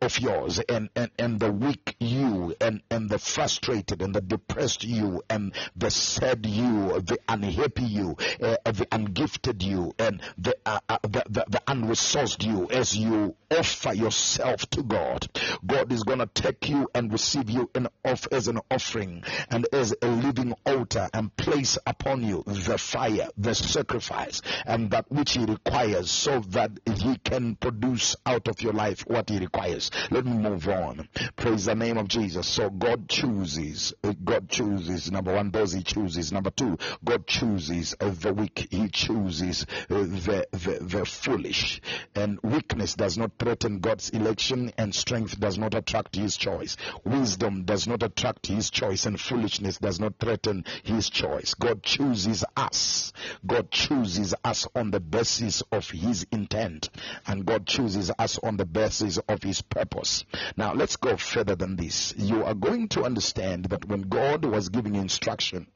[0.00, 4.84] of yours, and, and, and the weak you, and, and the frustrated and the depressed
[4.84, 10.78] you, and the sad you, the unhappy you, uh, the ungifted you, and the, uh,
[10.88, 15.28] uh, the, the, the unresourced you, as you offer yourself to God,
[15.64, 17.70] God is going to take you and receive you
[18.04, 23.28] off as an offering and as a living altar and place upon you the fire,
[23.36, 28.72] the sacrifice, and that which He requires, so that He can produce out of your
[28.72, 29.90] life what He requires.
[30.10, 31.08] Let me move on.
[31.36, 32.46] Praise the name of Jesus.
[32.46, 33.94] So God chooses.
[34.24, 35.10] God chooses.
[35.10, 36.32] Number one, those He chooses.
[36.32, 38.68] Number two, God chooses the weak.
[38.70, 41.80] He chooses the, the the foolish.
[42.14, 44.31] And weakness does not threaten God's election,
[44.78, 46.76] and strength does not attract His choice.
[47.04, 51.54] Wisdom does not attract His choice, and foolishness does not threaten His choice.
[51.54, 53.12] God chooses us.
[53.46, 56.88] God chooses us on the basis of His intent
[57.26, 60.24] and God chooses us on the basis of his purpose.
[60.56, 62.14] Now let's go further than this.
[62.16, 65.66] You are going to understand that when God was giving instruction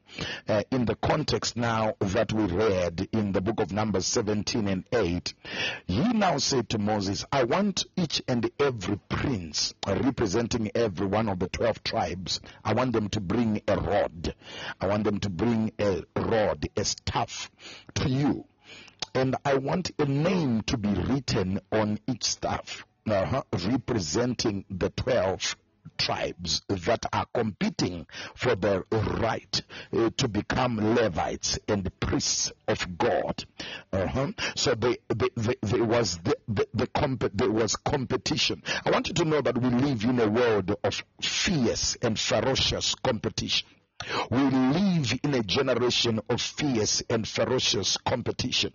[0.47, 4.83] uh, in the context now that we read in the book of Numbers 17 and
[4.91, 5.33] 8,
[5.85, 11.39] he now said to Moses, I want each and every prince representing every one of
[11.39, 14.35] the 12 tribes, I want them to bring a rod.
[14.79, 17.49] I want them to bring a rod, a staff
[17.95, 18.45] to you.
[19.13, 25.57] And I want a name to be written on each staff, uh-huh, representing the 12
[25.97, 29.61] tribes that are competing for the right
[29.93, 33.43] uh, to become Levites and priests of God.
[33.91, 34.31] Uh-huh.
[34.55, 34.97] So there
[35.83, 38.63] was the, the, the comp- there was competition.
[38.85, 42.95] I want you to know that we live in a world of fierce and ferocious
[42.95, 43.67] competition.
[44.29, 48.73] We live in a generation of fierce and ferocious competition.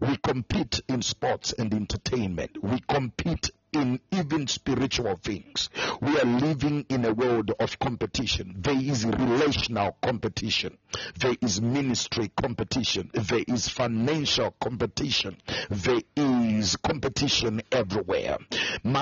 [0.00, 2.62] We compete in sports and entertainment.
[2.62, 5.70] We compete in even spiritual things.
[6.00, 8.54] We are living in a world of competition.
[8.58, 10.78] There is relational competition.
[11.18, 13.10] There is ministry competition.
[13.14, 15.36] There is financial competition.
[15.70, 18.38] There is competition everywhere.
[18.84, 18.92] We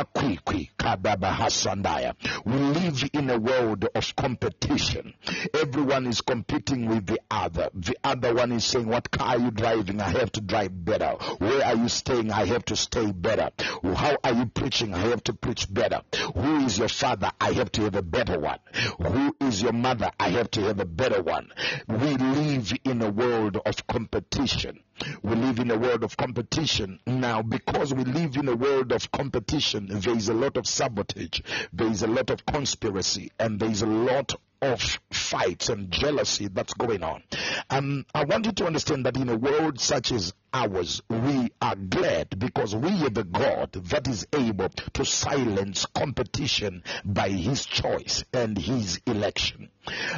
[2.52, 5.14] live in a world of competition.
[5.54, 7.70] Everyone is competing with the other.
[7.74, 10.00] The other one is saying, What car are you driving?
[10.00, 11.16] I have to drive better.
[11.38, 12.30] Where are you staying?
[12.30, 13.50] I have to stay better.
[13.82, 14.92] How are you preaching?
[14.92, 16.02] I have to preach better.
[16.34, 17.30] Who is your father?
[17.40, 18.58] I have to have a better one.
[19.00, 20.10] Who is your mother?
[20.20, 21.50] I have to have a better one.
[21.88, 24.80] We live in a world of competition.
[25.22, 27.00] We live in a world of competition.
[27.06, 31.40] Now, because we live in a world of competition, there is a lot of sabotage,
[31.72, 36.48] there is a lot of conspiracy, and there is a lot of fights and jealousy
[36.48, 37.22] that's going on.
[37.70, 41.76] Um, I want you to understand that in a world such as ours, we are
[41.76, 48.24] glad because we have a God that is able to silence competition by his choice
[48.32, 49.70] and his election.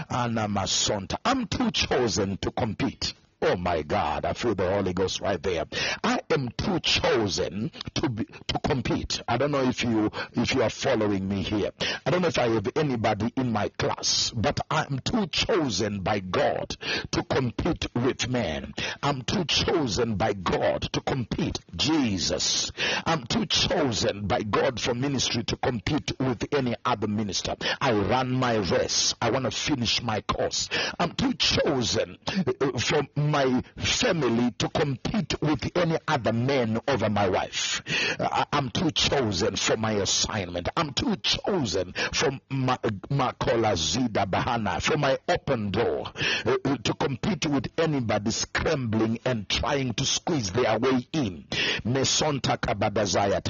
[0.08, 1.08] And I'm a son.
[1.24, 3.14] I'm too chosen to compete.
[3.44, 5.64] Oh my God, I feel the Holy Ghost right there.
[6.04, 9.20] I am too chosen to be, to compete.
[9.26, 11.72] I don't know if you if you are following me here.
[12.06, 16.20] I don't know if I have anybody in my class, but I'm too chosen by
[16.20, 16.76] God
[17.10, 18.74] to compete with man.
[19.02, 22.70] I'm too chosen by God to compete Jesus.
[23.04, 27.56] I'm too chosen by God for ministry to compete with any other minister.
[27.80, 29.16] I run my race.
[29.20, 30.68] I want to finish my course.
[31.00, 32.18] I'm too chosen
[32.60, 33.02] uh, for
[33.32, 37.82] my family to compete with any other man over my wife.
[38.20, 40.68] Uh, I'm too chosen for my assignment.
[40.76, 42.76] I'm too chosen for my,
[43.10, 46.12] Makola Zida Bahana, for my open door
[46.44, 51.44] uh, uh, to compete with anybody scrambling and trying to squeeze their way in.
[51.84, 53.40] Mesonta Kabadazaya,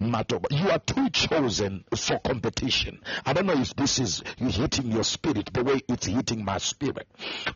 [0.00, 0.46] Matoba.
[0.50, 3.00] You are too chosen for competition.
[3.26, 7.08] I don't know if this is hitting your spirit the way it's hitting my spirit.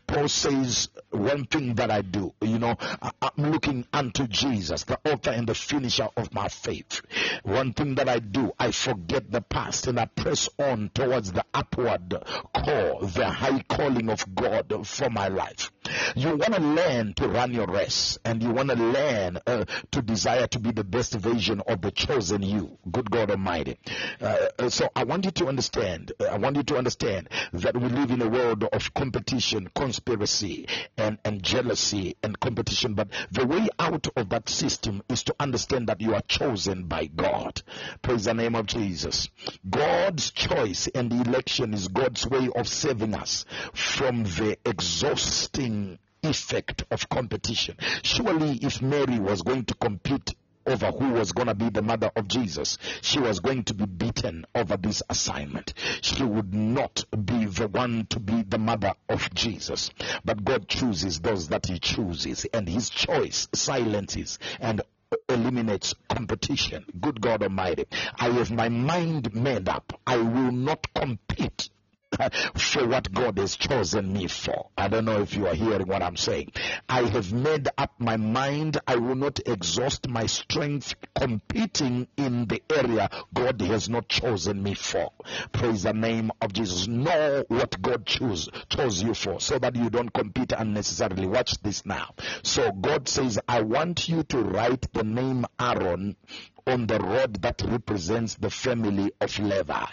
[0.07, 4.99] Paul says, one thing that I do, you know, I, I'm looking unto Jesus, the
[5.05, 7.01] author and the finisher of my faith.
[7.43, 11.45] One thing that I do, I forget the past and I press on towards the
[11.53, 12.15] upward
[12.53, 15.71] call, the high calling of God for my life.
[16.15, 20.01] You want to learn to run your race and you want to learn uh, to
[20.01, 22.77] desire to be the best version of the chosen you.
[22.91, 23.77] Good God Almighty.
[24.21, 27.89] Uh, so I want you to understand, uh, I want you to understand that we
[27.89, 30.67] live in a world of competition, conspiracy,
[30.97, 32.93] and, and jealousy and competition.
[32.93, 37.05] But the way out of that system is to understand that you are chosen by
[37.05, 37.61] God.
[38.01, 39.29] Praise the name of Jesus.
[39.69, 47.07] God's choice and election is God's way of saving us from the exhausting effect of
[47.09, 47.75] competition.
[48.03, 52.11] Surely, if Mary was going to compete over who was going to be the mother
[52.15, 55.73] of Jesus, she was going to be beaten over this assignment.
[56.01, 59.89] She would not be the one to be the mother of Jesus.
[60.23, 64.81] But God chooses those that He chooses, and His choice silences and
[65.27, 66.85] eliminates competition.
[66.99, 67.85] Good God Almighty.
[68.19, 69.99] I have my mind made up.
[70.05, 71.69] I will not compete
[72.55, 74.69] for what God has chosen me for.
[74.77, 76.51] I don't know if you are hearing what I'm saying.
[76.87, 78.79] I have made up my mind.
[78.87, 84.73] I will not exhaust my strength competing in the area God has not chosen me
[84.73, 85.11] for.
[85.51, 86.87] Praise the name of Jesus.
[86.87, 91.27] Know what God chose, chose you for so that you don't compete unnecessarily.
[91.27, 92.13] Watch this now.
[92.43, 96.15] So God says, I want you to write the name Aaron
[96.69, 99.85] on the rod that represents the family of Levi.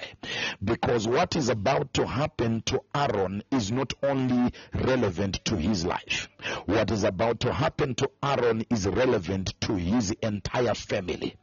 [0.62, 6.28] Because what is about to happen to Aaron is not only relevant to his life,
[6.66, 11.36] what is about to happen to Aaron is relevant to his entire family.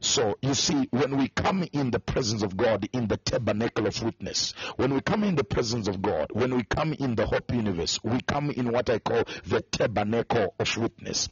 [0.00, 4.02] So you see, when we come in the presence of God in the tabernacle of
[4.02, 7.52] witness, when we come in the presence of God, when we come in the hope
[7.52, 11.28] universe, we come in what I call the tabernacle of witness.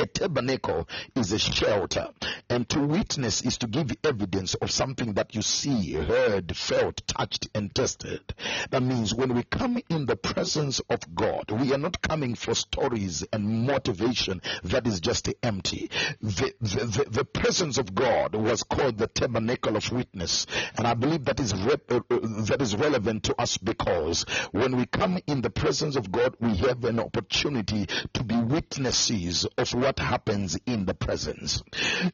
[0.00, 2.08] A tabernacle is a shelter,
[2.48, 7.48] and to witness is to give evidence of something that you see, heard, felt, touched,
[7.54, 8.34] and tested.
[8.70, 12.54] That means when we come in the presence of God, we are not coming for
[12.54, 15.90] stories and motivation that is just empty.
[16.20, 20.46] The, the, the, the presence of God was called the tabernacle of witness,
[20.76, 24.76] and I believe that is re- uh, uh, that is relevant to us because when
[24.76, 29.74] we come in the presence of God, we have an opportunity to be witnesses of
[29.74, 31.62] what happens in the presence.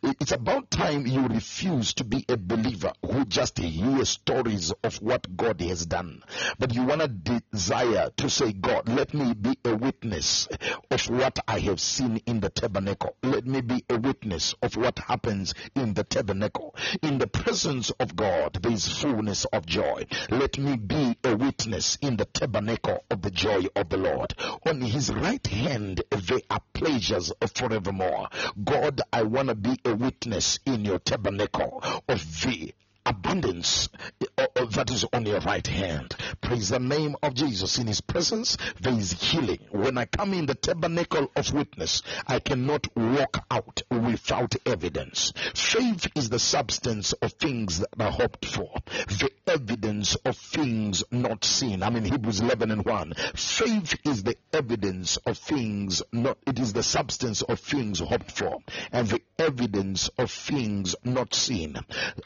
[0.02, 5.36] It's about time you refuse to be a believer who just hears stories of what
[5.36, 6.22] God has done,
[6.58, 10.48] but you want to desire to say, God, let me be a witness
[10.90, 13.16] of what I have seen in the tabernacle.
[13.22, 16.74] Let me be a witness of what happens in the tabernacle.
[17.02, 20.06] In the presence of God, there is fullness of joy.
[20.30, 24.34] Let me be a witness in the tabernacle of the joy of the Lord.
[24.66, 27.32] On his right hand, there are pleasures
[27.68, 28.28] forevermore.
[28.62, 32.74] God, I want to be a witness in your tabernacle of thee
[33.06, 33.88] abundance
[34.38, 36.14] uh, uh, that is on your right hand.
[36.40, 37.78] Praise the name of Jesus.
[37.78, 39.58] In his presence, there is healing.
[39.70, 45.32] When I come in the tabernacle of witness, I cannot walk out without evidence.
[45.54, 48.70] Faith is the substance of things that are hoped for,
[49.08, 51.82] the evidence of things not seen.
[51.82, 53.14] I mean, Hebrews 11 and 1.
[53.34, 58.58] Faith is the evidence of things not, it is the substance of things hoped for,
[58.92, 61.76] and the evidence of things not seen.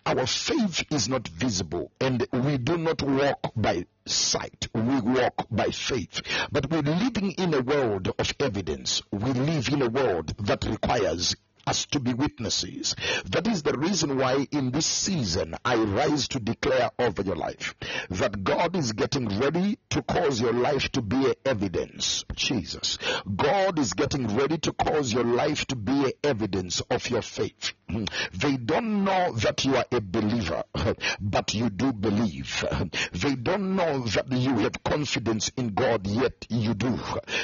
[0.07, 4.69] Our faith is not visible and we do not walk by sight.
[4.74, 6.23] We walk by faith.
[6.51, 9.03] But we're living in a world of evidence.
[9.11, 11.36] We live in a world that requires
[11.69, 12.97] us to be witnesses.
[13.27, 17.74] That is the reason why in this season I rise to declare over your life
[18.09, 22.24] that God is getting ready to cause your life to be evidence.
[22.35, 22.99] Jesus.
[23.36, 27.73] God is getting ready to cause your life to be evidence of your faith.
[27.90, 28.05] Hmm.
[28.35, 30.62] They don't know that you are a believer,
[31.20, 32.65] but you do believe.
[33.12, 36.99] They don't know that you have confidence in God, yet you do.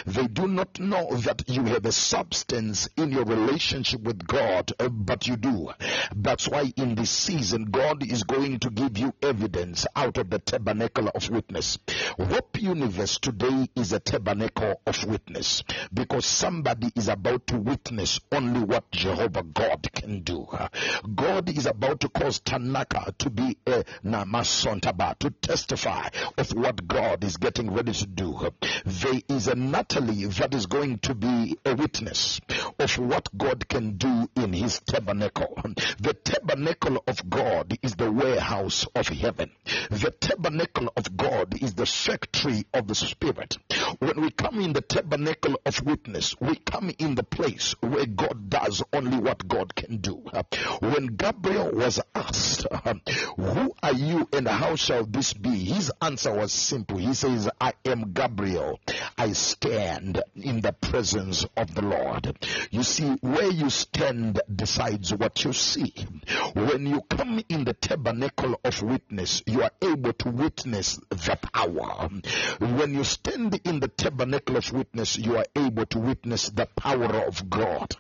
[0.07, 4.89] They do not know that you have a substance in your relationship with God, uh,
[4.89, 5.71] but you do.
[6.15, 10.39] That's why in this season, God is going to give you evidence out of the
[10.39, 11.79] tabernacle of witness.
[12.19, 15.63] Hope Universe today is a tabernacle of witness
[15.93, 20.47] because somebody is about to witness only what Jehovah God can do.
[21.15, 26.09] God is about to cause Tanaka to be a Namasontaba to testify
[26.39, 28.51] of what God is getting ready to do.
[28.85, 32.41] There is a Natalie that is going to be a witness
[32.79, 34.04] of what God can do
[34.37, 35.57] in his tabernacle.
[36.01, 39.51] The tabernacle of God is the warehouse of heaven.
[39.91, 43.59] The tabernacle of God is the factory of the Spirit.
[43.99, 48.51] When we come in the tabernacle of witness, we come in the place where God
[48.51, 50.23] does only what God can do.
[50.81, 52.67] When Gabriel was asked,
[53.37, 55.65] Who are you and how shall this be?
[55.65, 56.99] His answer was simple.
[56.99, 58.81] He says, I am Gabriel.
[59.17, 62.37] I stand in the presence of the Lord.
[62.71, 65.93] You see, where you stand decides what you see.
[66.55, 72.09] When you come in the tabernacle of witness, you are able to witness the power.
[72.59, 77.27] When you stand in the tabernacle of witness, you are able to witness the power
[77.27, 77.95] of God.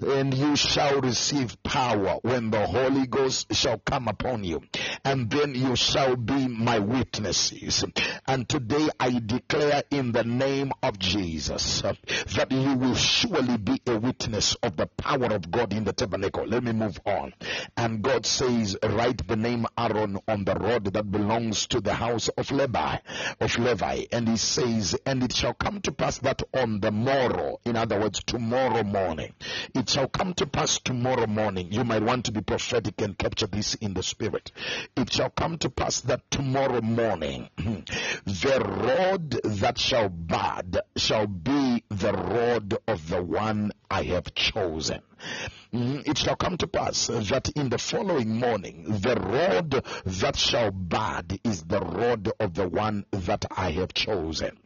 [0.00, 4.62] And you shall receive power when the Holy Ghost shall come upon you.
[5.04, 7.84] And then you shall be my witnesses.
[8.26, 13.98] And today I declare in the name of Jesus that you will surely be a
[13.98, 16.46] witness of the power of God in the tabernacle.
[16.46, 17.34] Let me move on.
[17.76, 22.28] And God says, write the name Aaron on the rod that belongs to the house
[22.28, 22.96] of Levi,
[23.40, 24.04] of Levi.
[24.12, 28.00] And he says, and it shall come to pass that on the morrow, in other
[28.00, 29.34] words, tomorrow morning,
[29.74, 31.72] it shall come to pass tomorrow morning.
[31.72, 34.52] You might want to be prophetic and capture this in the spirit.
[34.96, 41.84] It shall come to pass that tomorrow morning, the rod that shall bud shall be
[41.88, 45.00] the rod of the one I have chosen.
[45.20, 46.10] Mm, Mm-hmm.
[46.10, 51.38] It shall come to pass that in the following morning, the rod that shall bud
[51.44, 54.58] is the rod of the one that I have chosen.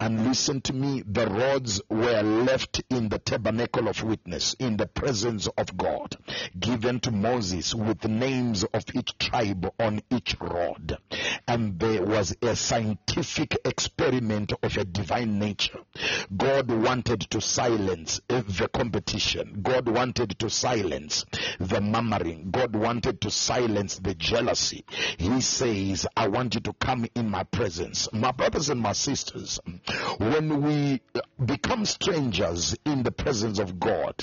[0.00, 4.86] And listen to me, the rods were left in the tabernacle of witness in the
[4.86, 6.16] presence of God,
[6.58, 10.96] given to Moses with the names of each tribe on each rod.
[11.46, 15.80] And there was a scientific experiment of a divine nature.
[16.34, 19.60] God wanted to silence the competition.
[19.62, 21.24] God wanted to silence
[21.60, 22.50] the murmuring.
[22.50, 24.84] God wanted to silence the jealousy.
[25.18, 28.08] He says, I want you to come in my presence.
[28.12, 29.60] My brothers and my sisters,
[30.18, 31.00] when we
[31.44, 34.14] become strangers in the presence of God,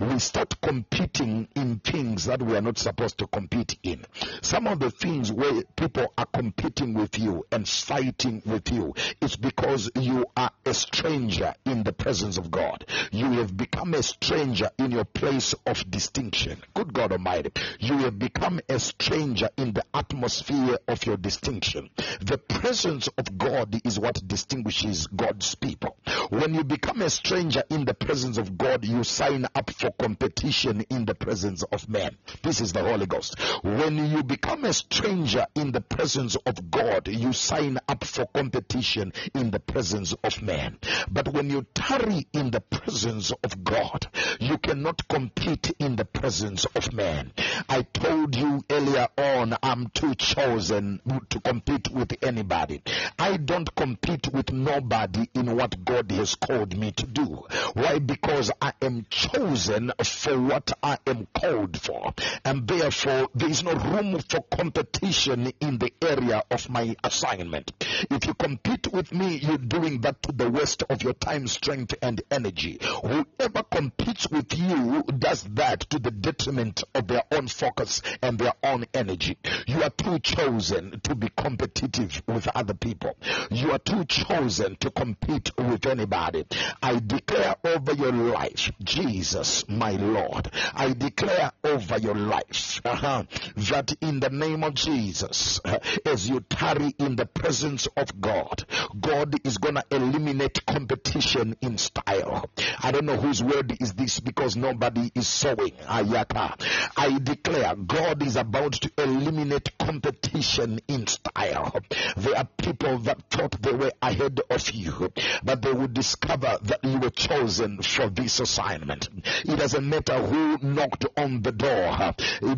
[0.00, 4.04] we start competing in things that we are not supposed to compete in.
[4.40, 9.36] Some of the things where people are competing with you and fighting with you is
[9.36, 12.84] because you are a stranger in the presence of God.
[13.10, 16.62] You have become a stranger in your place of distinction.
[16.74, 17.52] Good God Almighty.
[17.78, 21.90] You will become a stranger in the atmosphere of your distinction.
[22.20, 25.96] The presence of God is what distinguishes God's people.
[26.30, 30.84] When you become a stranger in the presence of God, you sign up for competition
[30.90, 32.16] in the presence of men.
[32.42, 33.38] This is the Holy Ghost.
[33.62, 39.12] When you become a stranger in the presence of God, you sign up for competition
[39.34, 40.78] in the presence of man.
[41.10, 44.06] But when you tarry in the presence of God,
[44.40, 47.32] you cannot compete in the presence of man.
[47.68, 52.82] I told you earlier on, I'm too chosen to compete with anybody.
[53.18, 57.44] I don't compete with nobody in what God has called me to do.
[57.74, 57.98] Why?
[57.98, 62.14] Because I am chosen for what I am called for.
[62.44, 67.72] And therefore, there is no room for competition in the area of my assignment.
[68.10, 71.94] If you compete with me, you're doing that to the waste of your time, strength,
[72.02, 72.78] and energy.
[73.02, 78.54] Whoever competes with you does that to the detriment of their own focus and their
[78.62, 79.38] own energy.
[79.66, 83.16] You are too chosen to be competitive with other people.
[83.50, 86.46] You are too chosen to compete with anybody.
[86.82, 93.24] I declare over your life, Jesus, my Lord, I declare over your life uh-huh,
[93.56, 98.64] that in the name of Jesus, uh, as you tarry in the presence of God,
[99.00, 102.50] God is going to eliminate competition in style.
[102.82, 105.72] I don't know whose word is this because nobody is sowing.
[105.88, 111.80] I declare God is about to eliminate competition in style.
[112.16, 115.12] There are people that thought they were ahead of you,
[115.42, 119.08] but they will discover that you were chosen for this assignment.
[119.44, 122.14] It doesn't matter who knocked on the door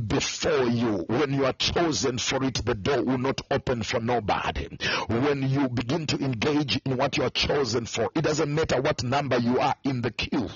[0.07, 1.07] before you.
[1.09, 4.69] When you are chosen for it, the door will not open for nobody.
[5.09, 9.03] When you begin to engage in what you are chosen for, it doesn't matter what
[9.03, 10.49] number you are in the queue.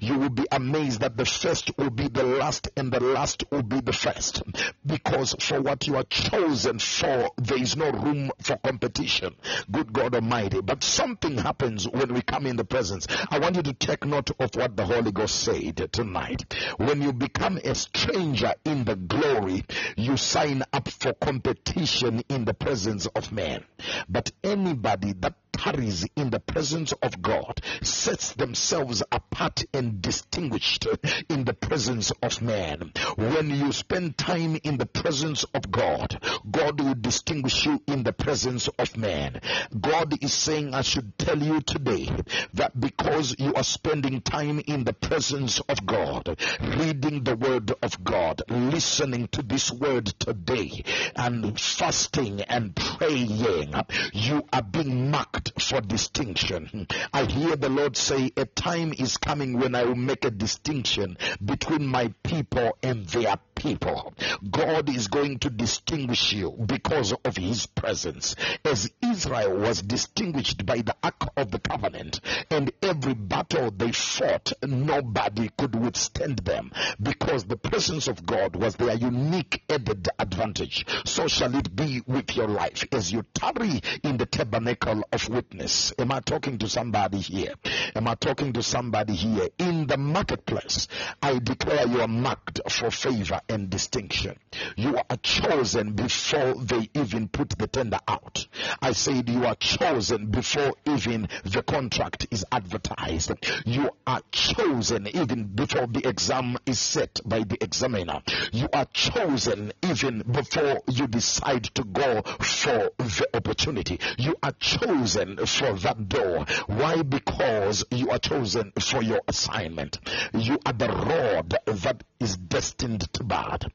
[0.00, 3.62] You will be amazed that the first will be the last and the last will
[3.62, 4.42] be the first.
[4.86, 9.34] Because for what you are chosen for, there is no room for competition.
[9.70, 10.60] Good God Almighty.
[10.60, 13.06] But something happens when we come in the presence.
[13.30, 16.54] I want you to take note of what the Holy Ghost said tonight.
[16.76, 19.64] When you become a stranger in the glory,
[19.96, 23.64] you sign up for competition in the presence of man.
[24.08, 30.86] But anybody that tarries in the presence of God sets themselves apart and distinguished
[31.28, 32.92] in the presence of man.
[33.16, 36.20] When you spend time in the presence of God,
[36.50, 39.40] God will distinguish you in the presence of man.
[39.78, 42.08] God is saying, I should tell you today
[42.54, 48.02] that because you are spending time in the presence of God, reading the word of
[48.04, 50.84] God, listening to this word today,
[51.16, 53.74] and fasting and praying,
[54.12, 56.86] you are being marked for distinction.
[57.12, 61.16] I hear the Lord say, A time is coming when I will make a distinction
[61.44, 64.14] between my people and their people.
[64.48, 68.36] God is going to distinguish you because of his presence.
[68.64, 72.20] As Israel was distinguished by the Ark of the Covenant,
[72.50, 76.70] and every battle they fought, nobody could withstand them
[77.02, 80.86] because the presence of God was their unique added advantage.
[81.04, 85.92] So shall it be with your life as you tarry in the tabernacle of witness.
[85.98, 87.54] Am I talking to somebody here?
[87.94, 89.48] Am I talking to somebody here?
[89.58, 90.88] In the marketplace,
[91.22, 94.38] I declare you are marked for favor and distinction.
[94.76, 98.46] You are chosen before they even put the tender out.
[98.80, 103.32] I said you are chosen before even the contract is advertised.
[103.66, 108.22] You are chosen even before the exam is set by the examiner.
[108.52, 113.98] You are chosen even before you decide to go for the opportunity.
[114.18, 116.46] You are chosen for that door.
[116.66, 117.02] Why?
[117.02, 119.98] Because you are chosen for your assignment.
[120.32, 123.72] You are the rod that is destined to bud.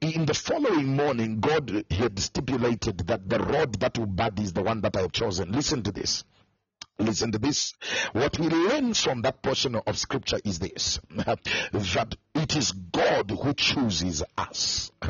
[0.00, 4.62] In the following morning, God had stipulated that the rod that will bud is the
[4.62, 5.52] one that I have chosen.
[5.52, 6.24] Listen to this.
[6.98, 7.74] Listen to this.
[8.12, 13.54] What we learn from that portion of scripture is this that it is God who
[13.54, 14.90] chooses us.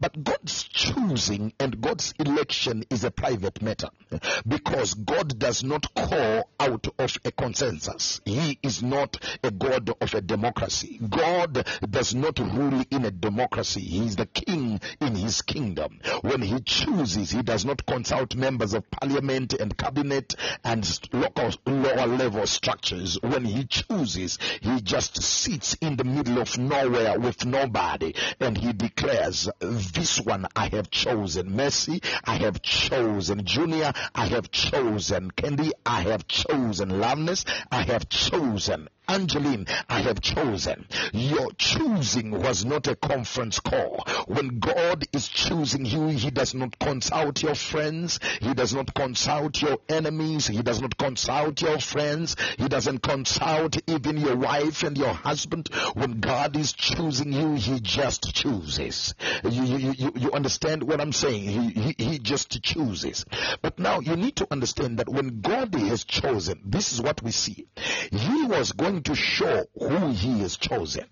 [0.00, 3.88] But God's choosing and God's election is a private matter
[4.48, 8.20] because God does not call out of a consensus.
[8.24, 10.98] He is not a God of a democracy.
[11.08, 13.80] God does not rule in a democracy.
[13.80, 16.00] He is the king in his kingdom.
[16.22, 21.31] When he chooses, he does not consult members of parliament and cabinet and local
[21.66, 23.18] lower level structures.
[23.22, 28.72] When he chooses, he just sits in the middle of nowhere with nobody and he
[28.72, 31.54] declares, This one I have chosen.
[31.54, 33.44] Mercy, I have chosen.
[33.44, 35.30] Junior, I have chosen.
[35.30, 37.00] Candy, I have chosen.
[37.00, 38.88] Loveness, I have chosen.
[39.08, 40.86] Angeline, I have chosen.
[41.12, 44.04] Your choosing was not a conference call.
[44.26, 48.20] When God is choosing you, He does not consult your friends.
[48.40, 50.46] He does not consult your enemies.
[50.46, 52.36] He does not consult your friends.
[52.58, 55.68] He doesn't consult even your wife and your husband.
[55.94, 59.14] When God is choosing you, He just chooses.
[59.44, 61.42] You, you, you, you understand what I'm saying?
[61.42, 63.24] He, he, he just chooses.
[63.60, 67.30] But now you need to understand that when God has chosen, this is what we
[67.30, 67.66] see.
[68.10, 71.04] He was going to show who he has chosen.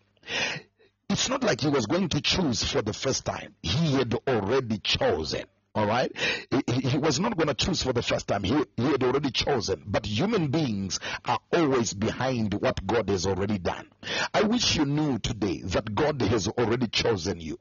[1.09, 3.55] It's not like he was going to choose for the first time.
[3.63, 5.45] He had already chosen.
[5.73, 6.11] All right.
[6.67, 8.43] He, he was not going to choose for the first time.
[8.43, 9.85] He, he had already chosen.
[9.87, 13.89] But human beings are always behind what God has already done.
[14.35, 17.57] I wish you knew today that God has already chosen you.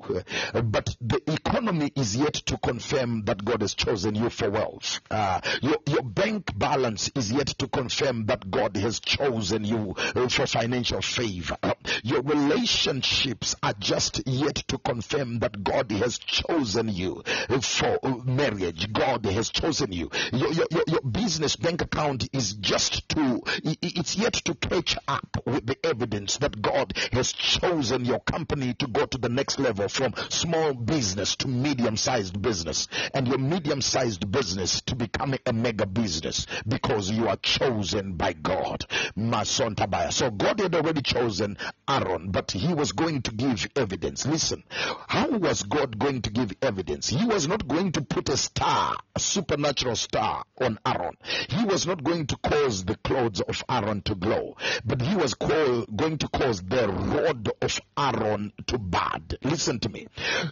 [0.53, 5.01] But the economy is yet to confirm that God has chosen you for wealth.
[5.11, 10.27] Uh, your, your bank balance is yet to confirm that God has chosen you uh,
[10.29, 11.57] for financial favor.
[12.03, 18.91] Your relationships are just yet to confirm that God has chosen you uh, for marriage.
[18.91, 20.09] God has chosen you.
[20.31, 25.65] Your, your, your business bank account is just to, it's yet to catch up with
[25.65, 30.13] the evidence that God has chosen your company to go to the next level from
[30.29, 35.85] small business to medium sized business and your medium sized business to become a mega
[35.85, 38.85] business because you are chosen by God.
[39.15, 40.11] Mason Tabaya.
[40.11, 41.57] So God had already chosen
[41.87, 44.25] Aaron, but he was going to give evidence.
[44.25, 44.63] Listen,
[45.07, 47.07] how was God going to give evidence?
[47.07, 51.17] He was not going to put a star, a supernatural star on Aaron.
[51.49, 55.33] He was not going to cause the clothes of Aaron to glow, but he was
[55.33, 59.37] call, going to cause the rod of Aaron to bud.
[59.43, 60.07] Listen to me.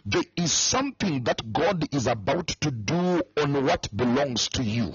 [0.05, 4.93] There is something that God is about to do on what belongs to you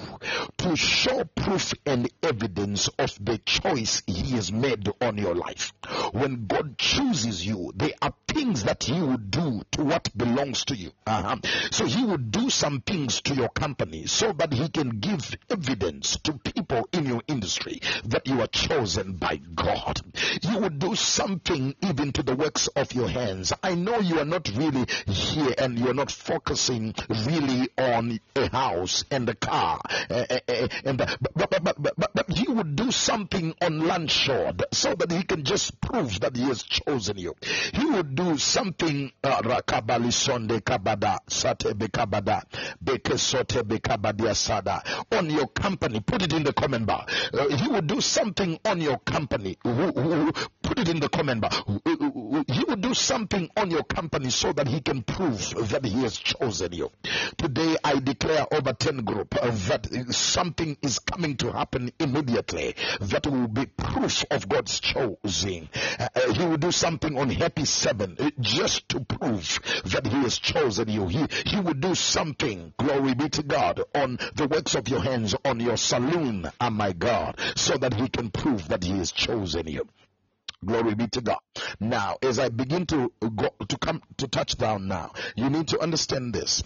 [0.59, 5.73] to show proof and evidence of the choice he has made on your life.
[6.13, 10.77] When God chooses you, there are things that he will do to what belongs to
[10.77, 10.93] you.
[11.07, 11.37] Uh-huh.
[11.71, 16.17] So he will do some things to your company so that he can give evidence
[16.25, 20.01] to people in your industry that you are chosen by God.
[20.41, 23.53] You will do something even to the works of your hands.
[23.63, 29.05] I know you are not really here and you're not focusing really on a house
[29.11, 29.81] and a car,
[30.11, 35.13] uh, uh, but, but, but, but, but he would do something on Landshore so that
[35.13, 37.35] he can just prove that he has chosen you.
[37.75, 39.43] He would do something uh,
[42.23, 42.43] rakabali sonde kabada sate bekabada
[42.85, 44.83] beke sote bekabadia sada
[45.13, 46.01] on your company.
[46.01, 47.07] Put it in the comment bar.
[47.33, 49.57] Uh, he would do something on your company.
[49.63, 50.33] Who- who-
[50.63, 51.51] Put it in the comment bar.
[52.49, 56.17] He would do something on your company so that he can prove that he has
[56.17, 56.91] chosen you.
[57.37, 63.27] Today I declare over 10 group uh, that something is coming to happen immediately that
[63.27, 65.69] will be proof of God's choosing.
[65.99, 70.17] Uh, uh, he will do something on Happy 7 uh, just to prove that he
[70.23, 71.07] has chosen you.
[71.09, 75.35] He, he will do something, glory be to God, on the works of your hands,
[75.45, 79.67] on your saloon, oh my God, so that he can prove that he has chosen
[79.67, 79.87] you.
[80.65, 81.41] Glory be to God.
[81.81, 85.81] Now, as I begin to go to come to touch down now, you need to
[85.81, 86.63] understand this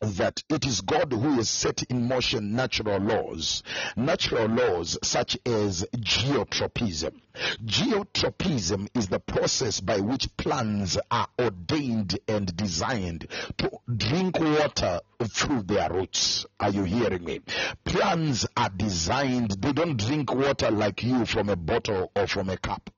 [0.00, 3.62] that it is God who has set in motion natural laws,
[3.96, 7.20] natural laws such as geotropism.
[7.64, 13.26] Geotropism is the process by which plants are ordained and designed
[13.58, 16.46] to drink water through their roots.
[16.60, 17.40] Are you hearing me?
[17.84, 22.56] Plants are designed, they don't drink water like you from a bottle or from a
[22.56, 22.90] cup.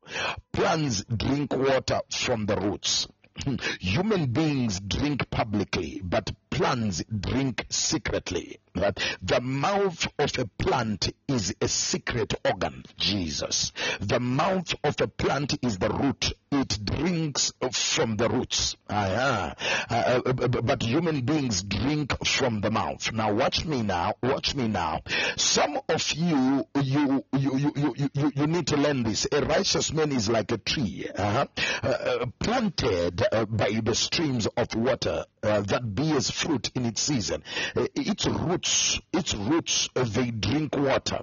[0.53, 3.07] Plants drink water from the roots.
[3.81, 8.61] Human beings drink publicly, but plants drink secretly.
[8.74, 13.73] The mouth of a plant is a secret organ, Jesus.
[14.01, 16.32] The mouth of a plant is the root.
[16.53, 18.77] It drinks from the roots.
[18.89, 19.55] Ah,
[19.91, 23.12] uh, uh, but human beings drink from the mouth.
[23.12, 24.15] Now watch me now.
[24.23, 25.01] Watch me now.
[25.37, 29.27] Some of you, you, you, you, you, you, you need to learn this.
[29.32, 31.47] A righteous man is like a tree, uh-huh,
[31.82, 37.43] uh, planted uh, by the streams of water uh, that bears fruit in its season.
[37.75, 41.21] Uh, its roots, its roots, uh, they drink water.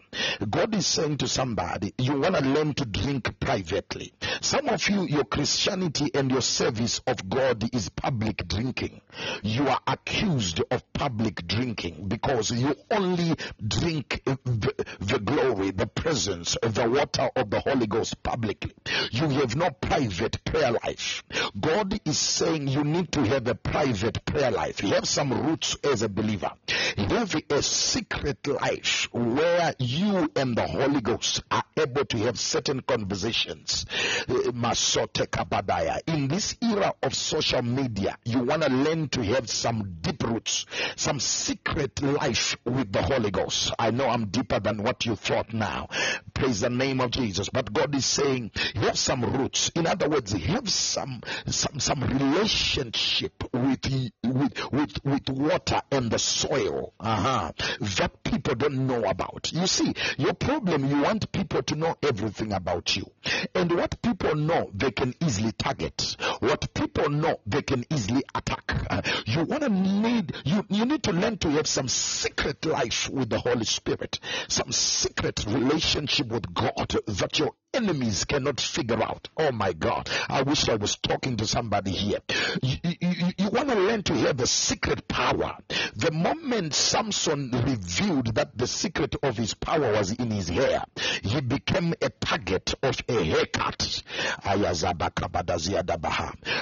[0.49, 4.13] God is saying to somebody, you want to learn to drink privately.
[4.41, 9.01] Some of you, your Christianity and your service of God is public drinking.
[9.43, 13.35] You are accused of public drinking because you only
[13.65, 18.73] drink the, the glory, the presence, the water of the Holy Ghost publicly.
[19.11, 21.23] You have no private prayer life.
[21.59, 24.83] God is saying you need to have a private prayer life.
[24.83, 26.51] You have some roots as a believer.
[26.97, 32.39] You have a secret life where you and the Holy Ghost are able to have
[32.39, 33.85] certain conversations.
[34.27, 36.01] Eh, Kabadaya.
[36.07, 40.65] In this era of social media, you want to learn to have some deep roots,
[40.95, 43.71] some secret life with the Holy Ghost.
[43.77, 45.87] I know I'm deeper than what you thought now.
[46.33, 47.49] Praise the name of Jesus.
[47.49, 49.69] But God is saying, you have some roots.
[49.75, 53.85] In other words, you have some some some relationship with
[54.23, 56.93] with with, with water and the soil.
[56.99, 57.51] Uh-huh.
[57.97, 59.51] That people don't know about.
[59.51, 63.09] You see, your problem, you want people to know everything about you.
[63.53, 66.15] And what people know, they can easily target.
[66.39, 68.85] What people know, they can easily attack.
[68.89, 73.09] Uh, you want to need, you, you need to learn to have some secret life
[73.09, 79.29] with the Holy Spirit, some secret relationship with God that your enemies cannot figure out.
[79.37, 80.09] Oh my God.
[80.29, 82.19] I wish I was talking to somebody here.
[82.61, 85.57] You, you, you want to learn to hear the secret power.
[85.95, 90.83] The moment Samson revealed that the secret of his power was in his hair,
[91.21, 94.03] he became a target of a haircut.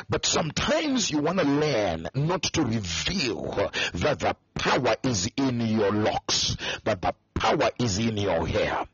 [0.10, 5.92] But sometimes you want to learn not to reveal that the power is in your
[5.92, 8.86] locks, but the power is in your hair.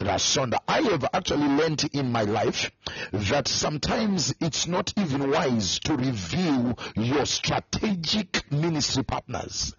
[0.00, 2.70] Rasonda, I have actually learned in my life
[3.12, 9.74] that sometimes it's not even wise to reveal your strategic ministry partners.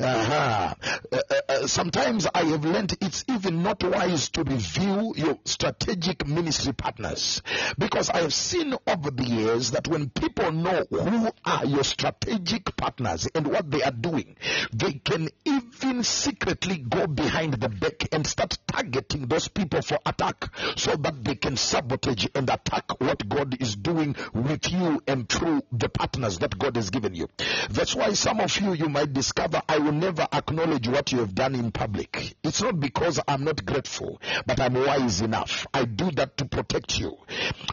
[0.00, 0.74] Uh-huh.
[1.12, 1.18] Uh,
[1.48, 7.42] uh, sometimes I have learned it's even not wise to reveal your strategic ministry partners
[7.78, 12.74] because I have seen over the years that when people know who are your strategic
[12.76, 14.36] partners and what they are doing,
[14.72, 20.44] they can even secretly go behind the back and start targeting those people for attack
[20.76, 25.62] so that they can sabotage and attack what God is doing with you and through
[25.72, 27.28] the partners that God has given you.
[27.70, 31.34] That's why some of you, you might discover I will never acknowledge what you have
[31.34, 32.36] done in public.
[32.42, 35.66] It's not because I'm not grateful, but I'm wise enough.
[35.74, 37.16] I do that to protect you.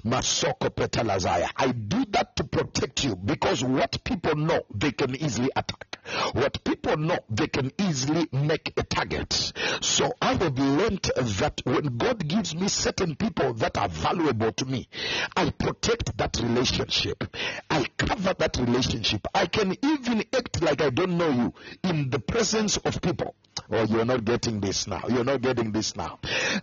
[0.04, 1.50] Masoko petalazaya.
[1.56, 6.00] I do that to protect you because what people know, they can easily attack.
[6.34, 9.54] What people know, they can easily make a target.
[9.82, 14.66] So I have learned that when God gives me certain people that are valuable to
[14.66, 14.88] me,
[15.36, 17.24] I protect that relationship.
[17.70, 19.28] I cover that relationship.
[19.34, 21.54] I can even act like I don't know you
[21.84, 23.36] in the presence of people.
[23.72, 25.02] Oh, you're not getting this now.
[25.08, 26.20] You're not getting this now.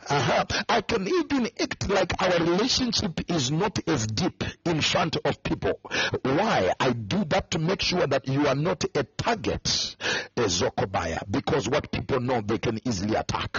[0.08, 0.44] Uh-huh.
[0.68, 5.80] I can even act like our relationship is not as deep in front of people.
[6.22, 6.72] Why?
[6.78, 9.96] I do that to make sure that you are not a target,
[10.36, 13.56] a Zokobaya, because what people know they can easily attack.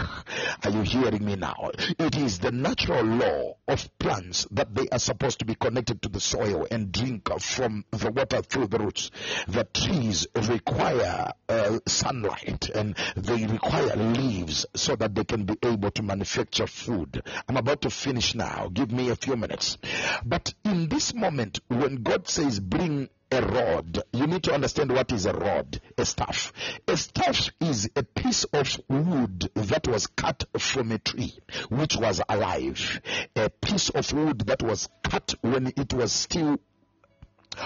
[0.64, 1.72] Are you hearing me now?
[1.99, 6.10] It is the natural law of plants that they are supposed to be connected to
[6.10, 9.11] the soil and drink from the water through the roots.
[9.48, 15.91] The trees require uh, sunlight and they require leaves so that they can be able
[15.91, 17.24] to manufacture food.
[17.48, 18.70] I'm about to finish now.
[18.74, 19.78] Give me a few minutes.
[20.26, 24.03] But in this moment, when God says, bring a rod.
[24.14, 26.53] You need to understand what is a rod, a staff.
[26.88, 31.38] A staff is a piece of wood that was cut from a tree
[31.69, 33.01] which was alive.
[33.35, 36.60] A piece of wood that was cut when it was still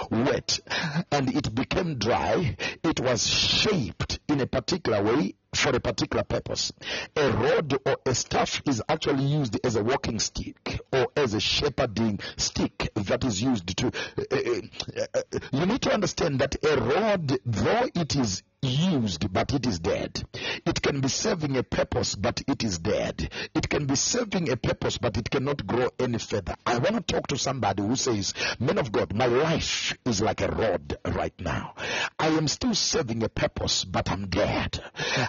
[0.09, 0.59] wet
[1.11, 6.71] and it became dry, it was shaped in a particular way for a particular purpose.
[7.15, 11.39] A rod or a staff is actually used as a walking stick or as a
[11.39, 13.87] shepherding stick that is used to.
[14.17, 15.21] Uh, uh,
[15.51, 20.23] you need to understand that a rod, though it is used but it is dead.
[20.65, 23.31] It can be serving a purpose but it is dead.
[23.53, 26.55] It can be serving a purpose but it cannot grow any further.
[26.65, 30.41] I want to talk to somebody who says, Man of God, my life is like
[30.41, 31.75] a rod right now.
[32.17, 34.83] I am still serving a purpose but I'm dead.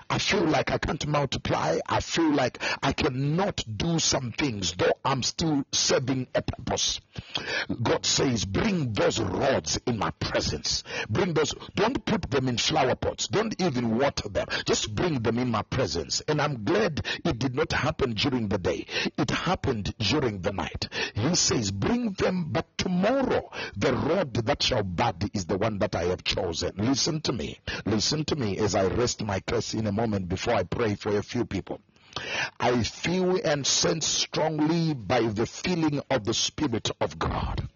[0.09, 1.81] I feel like I can't multiply.
[1.87, 7.01] I feel like I cannot do some things though I'm still serving a purpose.
[7.83, 10.83] God says, Bring those rods in my presence.
[11.11, 14.47] Bring those, don't put them in flower pots don't even water them.
[14.65, 16.21] Just bring them in my presence.
[16.29, 18.87] And I'm glad it did not happen during the day.
[19.17, 20.89] It happened during the night.
[21.15, 25.97] He says, bring them, but tomorrow the rod that shall bud is the one that
[25.97, 26.73] I have chosen.
[26.77, 27.59] Listen to me.
[27.85, 31.17] Listen to me as I rest my case in a moment before I pray for
[31.17, 31.81] a few people.
[32.59, 37.69] I feel and sense strongly by the feeling of the Spirit of God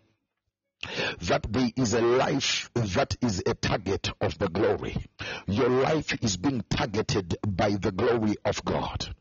[1.20, 4.96] that there is a life that is a target of the glory.
[5.46, 9.14] Your life is being targeted by the glory of God.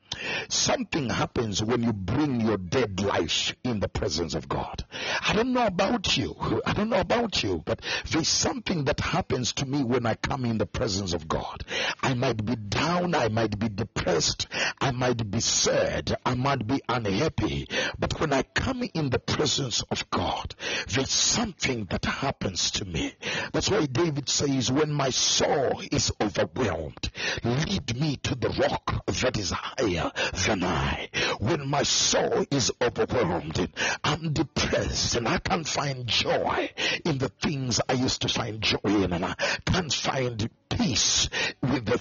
[0.49, 4.83] Something happens when you bring your dead life in the presence of God.
[5.21, 6.35] I don't know about you.
[6.65, 10.45] I don't know about you, but there's something that happens to me when I come
[10.45, 11.63] in the presence of God.
[12.01, 14.47] I might be down, I might be depressed,
[14.79, 17.67] I might be sad, I might be unhappy,
[17.97, 20.55] but when I come in the presence of God,
[20.87, 23.13] there's something that happens to me.
[23.53, 27.09] That's why David says, when my soul is overwhelmed,
[27.43, 30.10] lead me to the rock that is higher
[30.45, 31.09] than I.
[31.39, 33.69] When my soul is overwhelmed,
[34.03, 36.69] I'm depressed and I can't find joy
[37.05, 39.35] in the things I used to find joy in and I
[39.65, 41.29] can't find peace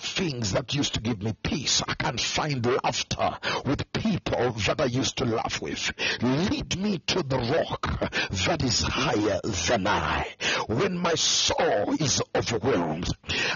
[0.00, 1.82] things that used to give me peace.
[1.86, 5.92] I can't find laughter with people that I used to laugh with.
[6.22, 8.10] Lead me to the rock
[8.46, 10.26] that is higher than I.
[10.68, 13.08] When my soul is overwhelmed,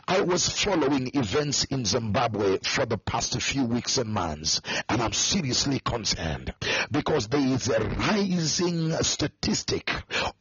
[0.09, 5.13] I was following events in Zimbabwe for the past few weeks and months, and I'm
[5.13, 6.55] seriously concerned
[6.91, 9.91] because there is a rising statistic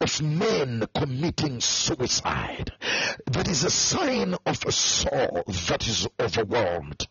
[0.00, 2.72] of men committing suicide.
[3.26, 7.06] That is a sign of a soul that is overwhelmed.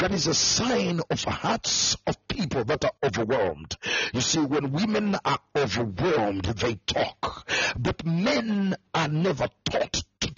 [0.00, 3.76] That is a sign of hearts of people that are overwhelmed.
[4.12, 7.48] You see, when women are overwhelmed, they talk.
[7.78, 9.81] But men are never to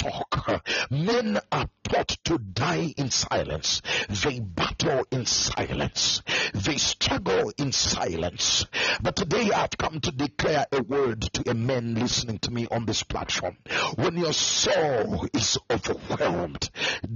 [0.05, 0.65] talk.
[0.91, 3.83] Men are taught to die in silence.
[4.09, 6.23] They battle in silence.
[6.53, 8.67] They struggle in silence.
[9.03, 12.87] But today I've come to declare a word to a man listening to me on
[12.87, 13.57] this platform.
[13.97, 16.71] When your soul is overwhelmed,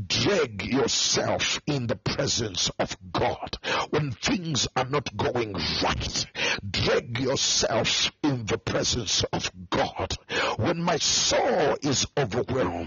[0.06, 3.56] drag yourself in the presence of God.
[3.90, 6.27] When things are not going right,
[6.69, 10.15] drag yourself in the presence of God.
[10.56, 12.77] When my soul is overwhelmed,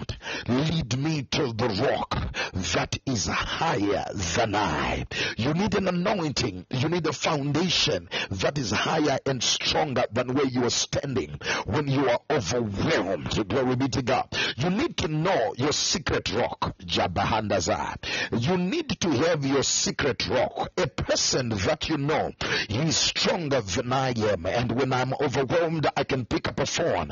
[0.47, 2.33] lead me to the rock
[2.73, 4.05] that is higher
[4.35, 5.05] than I.
[5.37, 6.65] You need an anointing.
[6.69, 11.87] You need a foundation that is higher and stronger than where you are standing when
[11.87, 13.47] you are overwhelmed.
[13.47, 14.27] Glory be to God.
[14.57, 17.97] You need to know your secret rock, Jabahandaza.
[18.39, 20.69] You need to have your secret rock.
[20.77, 22.31] A person that you know,
[22.69, 24.45] he is stronger than I am.
[24.45, 27.11] And when I'm overwhelmed, I can pick up a phone.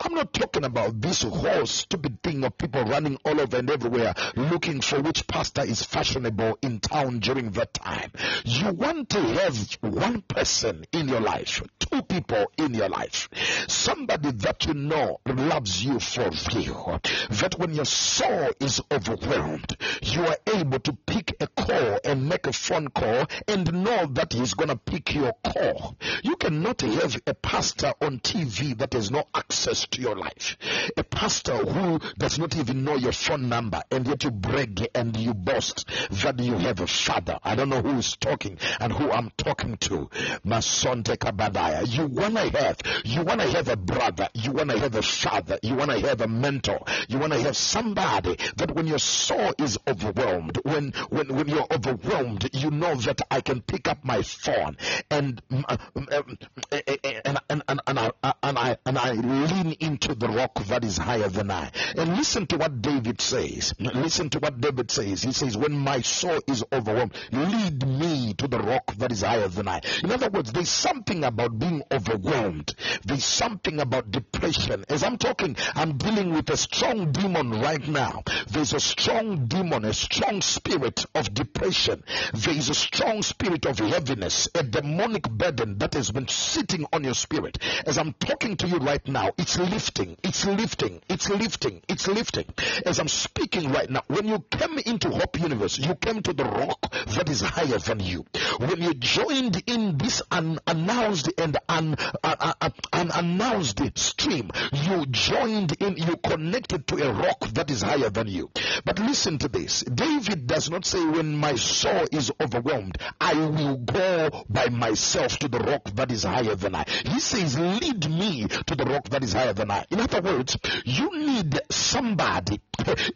[0.00, 4.14] I'm not talking about this whole stupid thing of people running all over and everywhere
[4.36, 8.10] looking for which pastor is fashionable in town during that time.
[8.44, 13.28] You want to have one person in your life, two people in your life,
[13.68, 17.00] somebody that you know loves you for real.
[17.30, 22.46] That when your soul is overwhelmed, you are able to pick a call and make
[22.46, 25.96] a phone call and know that he's going to pick your call.
[26.22, 30.56] You cannot have a pastor on TV that has no access to your life.
[30.96, 35.16] A pastor who does not even know your phone number and yet you brag and
[35.16, 37.38] you boast that you have a father.
[37.42, 40.08] I don't know who is talking and who I'm talking to.
[40.44, 41.86] Masonte Kabadaya.
[41.86, 45.98] You wanna have, you wanna have a brother, you wanna have a father, you wanna
[46.00, 51.34] have a mentor, you wanna have somebody that when your soul is overwhelmed, when when
[51.34, 54.76] when you're overwhelmed, you know that I can pick up my phone
[55.10, 56.38] and um, um,
[56.70, 58.10] and and and, and, I,
[58.42, 61.70] and I and I lean into the rock that is higher than I.
[62.00, 63.74] And listen to what David says.
[63.78, 65.22] Listen to what David says.
[65.22, 69.48] He says, "When my soul is overwhelmed, lead me to the rock that is higher
[69.48, 72.74] than I." In other words, there's something about being overwhelmed.
[73.04, 74.86] There's something about depression.
[74.88, 78.22] As I'm talking, I'm dealing with a strong demon right now.
[78.48, 82.02] There's a strong demon, a strong spirit of depression.
[82.32, 87.04] There is a strong spirit of heaviness, a demonic burden that has been sitting on
[87.04, 87.58] your spirit.
[87.84, 92.46] As I'm talking to you right now, it's lifting, it's lifting, it's lifting, it's lifting.
[92.86, 96.44] As I'm speaking right now, when you came into Hope Universe, you came to the
[96.44, 98.24] rock that is higher than you.
[98.58, 105.72] When you joined in this unannounced and un, uh, uh, uh, unannounced stream, you joined
[105.80, 108.50] in, you connected to a rock that is higher than you.
[108.84, 113.76] But listen to this David does not say, When my soul is overwhelmed, I will
[113.76, 116.84] go by myself to the rock that is higher than I.
[116.88, 119.84] He says, Lead me to the rock that is higher than I.
[119.90, 122.60] In other words, you need somebody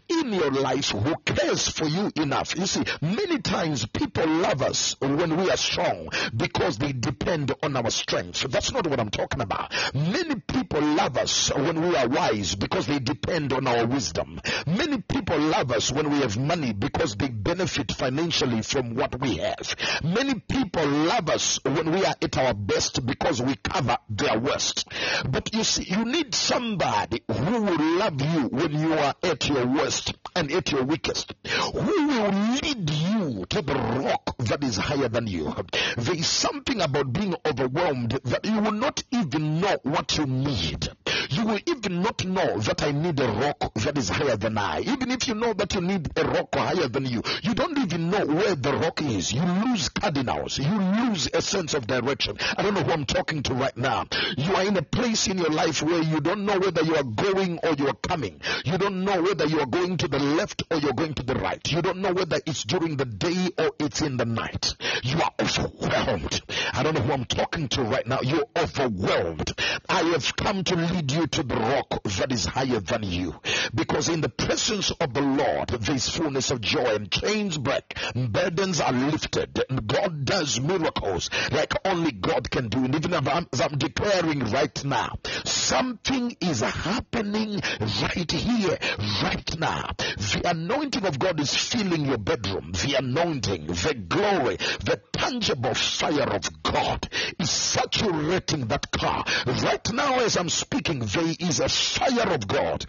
[0.08, 2.56] in your life who cares for you enough.
[2.56, 7.76] You see, many times people love us when we are strong because they depend on
[7.76, 8.42] our strength.
[8.50, 9.72] That's not what I'm talking about.
[9.94, 14.40] Many people love us when we are wise because they depend on our wisdom.
[14.66, 19.36] Many people love us when we have money because they benefit financially from what we
[19.36, 19.74] have.
[20.02, 24.86] Many people love us when we are at our best because we cover their worst.
[25.28, 29.66] But you see, you need somebody who will love you when you are at your
[29.66, 31.34] worst and at your weakest,
[31.72, 35.54] who will lead you to the rock that is higher than you.
[35.96, 40.88] There is something about being overwhelmed that you will not even know what you need.
[41.34, 44.82] You will even not know that I need a rock that is higher than I.
[44.82, 48.08] Even if you know that you need a rock higher than you, you don't even
[48.08, 49.32] know where the rock is.
[49.32, 50.58] You lose cardinals.
[50.58, 52.36] You lose a sense of direction.
[52.56, 54.06] I don't know who I'm talking to right now.
[54.36, 57.02] You are in a place in your life where you don't know whether you are
[57.02, 58.40] going or you are coming.
[58.64, 61.34] You don't know whether you are going to the left or you're going to the
[61.34, 61.60] right.
[61.68, 64.74] You don't know whether it's during the day or it's in the night.
[65.02, 66.40] You are overwhelmed.
[66.72, 68.20] I don't know who I'm talking to right now.
[68.22, 69.52] You're overwhelmed.
[69.88, 73.34] I have come to lead you to the rock that is higher than you.
[73.74, 77.96] Because in the presence of the Lord, there is fullness of joy and chains break,
[78.14, 82.84] burdens are lifted, and God does miracles like only God can do.
[82.84, 88.78] And even as I'm declaring right now, something is happening right here,
[89.22, 89.90] right now.
[89.98, 92.72] The anointing of God is filling your bedroom.
[92.72, 99.24] The anointing, the glory, the tangible fire of God is saturating that car.
[99.46, 102.86] Right now, as I'm speaking, there is a fire of God.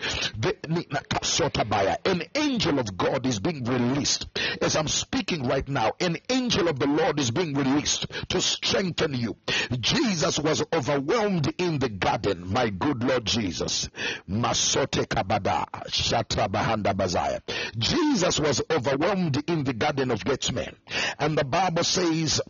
[2.06, 4.28] An angel of God is being released.
[4.62, 9.14] As I'm speaking right now, an angel of the Lord is being released to strengthen
[9.14, 9.38] you.
[9.80, 13.90] Jesus was overwhelmed in the garden, my good Lord Jesus.
[14.30, 17.42] Masote kabada, shatra bahanda bazaya.
[17.78, 20.76] Jesus was overwhelmed in the garden of Gethsemane.
[21.20, 22.42] And the Bible says,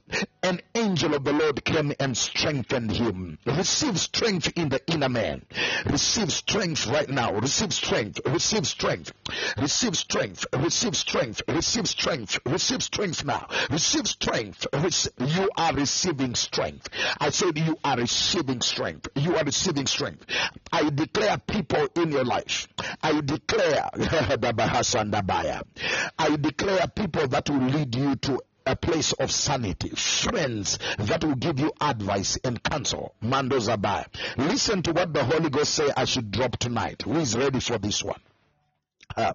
[0.41, 3.39] an angel of the Lord came and strengthened him.
[3.45, 5.45] Receive strength in the inner man.
[5.85, 7.33] Receive strength right now.
[7.33, 8.19] Receive strength.
[8.25, 9.11] Receive strength.
[9.57, 10.45] Receive strength.
[10.53, 11.41] Receive strength.
[11.47, 12.39] Receive strength.
[12.45, 13.47] Receive strength now.
[13.69, 14.67] Receive strength.
[15.19, 16.89] You are receiving strength.
[17.19, 19.07] I said you are receiving strength.
[19.15, 20.25] You are receiving strength.
[20.71, 22.67] I declare people in your life.
[23.01, 23.89] I declare
[26.17, 31.35] I declare people that will lead you to a place of sanity, friends that will
[31.35, 33.13] give you advice and counsel.
[33.21, 34.05] Mando Zabai.
[34.37, 37.03] Listen to what the Holy Ghost say I should drop tonight.
[37.03, 38.19] Who is ready for this one?
[39.15, 39.33] Uh,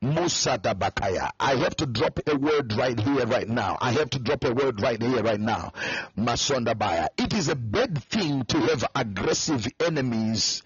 [0.00, 1.30] Musa Dabakaya.
[1.40, 3.78] I have to drop a word right here, right now.
[3.80, 5.72] I have to drop a word right here, right now.
[6.16, 7.08] Masonda Baya.
[7.16, 10.62] It is a bad thing to have aggressive enemies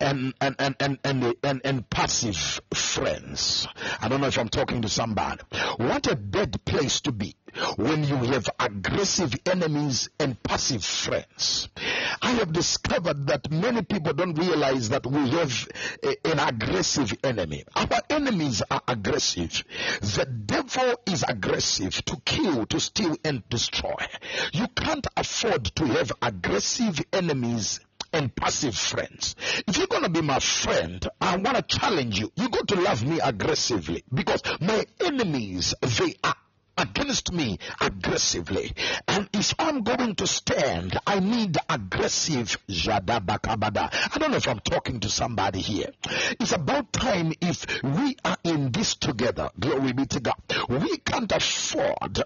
[0.00, 3.68] and and and and and, and, and passive friends.
[4.00, 5.42] I don't know if I'm talking to somebody.
[5.76, 7.36] What a bad place to be
[7.76, 11.68] when you have aggressive enemies and passive friends.
[12.22, 15.68] I have discovered that many people don't realize that we have
[16.02, 17.64] a, an aggressive enemy.
[17.74, 19.64] Our enemies are aggressive.
[20.00, 23.96] The devil is aggressive to kill, to steal, and destroy.
[24.52, 27.80] You can't afford to have aggressive enemies
[28.12, 29.36] and passive friends.
[29.66, 32.32] If you're going to be my friend, I want to challenge you.
[32.36, 36.34] You got to love me aggressively because my enemies, they are
[36.80, 38.72] against me aggressively.
[39.06, 43.90] And if I'm going to stand, I need aggressive Jadabakabada.
[44.14, 45.90] I don't know if I'm talking to somebody here.
[46.40, 49.50] It's about time if we are in this together.
[49.58, 50.34] Glory be to God.
[50.68, 52.22] We can't afford,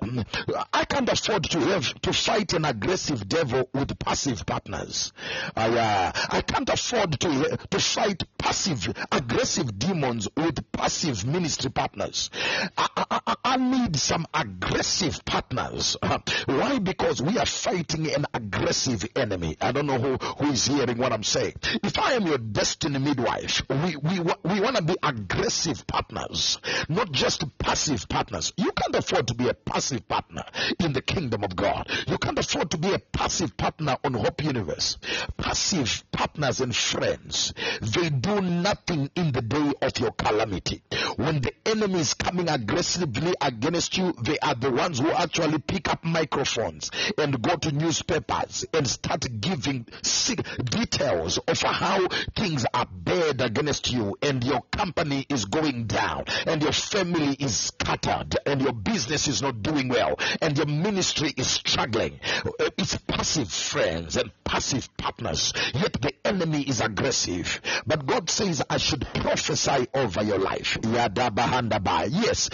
[0.72, 5.12] I can't afford to have to fight an aggressive devil with passive partners.
[5.56, 12.30] I, uh, I can't afford to to fight passive, aggressive demons with passive ministry partners.
[12.76, 13.13] I,
[13.54, 15.96] I need some aggressive partners.
[16.46, 16.80] Why?
[16.80, 19.56] Because we are fighting an aggressive enemy.
[19.60, 21.54] I don't know who, who is hearing what I'm saying.
[21.84, 26.58] If I am your destiny midwife, we, we, we want to be aggressive partners,
[26.88, 28.52] not just passive partners.
[28.56, 30.42] You can't afford to be a passive partner
[30.80, 31.88] in the kingdom of God.
[32.08, 34.98] You can't afford to be a passive partner on Hope Universe.
[35.36, 40.82] Passive partners and friends, they do nothing in the day of your calamity.
[41.14, 45.88] When the enemy is coming aggressively against you, they are the ones who actually pick
[45.88, 52.86] up microphones and go to newspapers and start giving sick details of how things are
[52.90, 58.62] bad against you and your company is going down and your family is scattered and
[58.62, 62.18] your business is not doing well and your ministry is struggling.
[62.44, 67.60] Uh, it's passive friends and passive partners, yet the enemy is aggressive.
[67.86, 70.78] But God says, I should prophesy over your life.
[70.82, 72.50] Yes,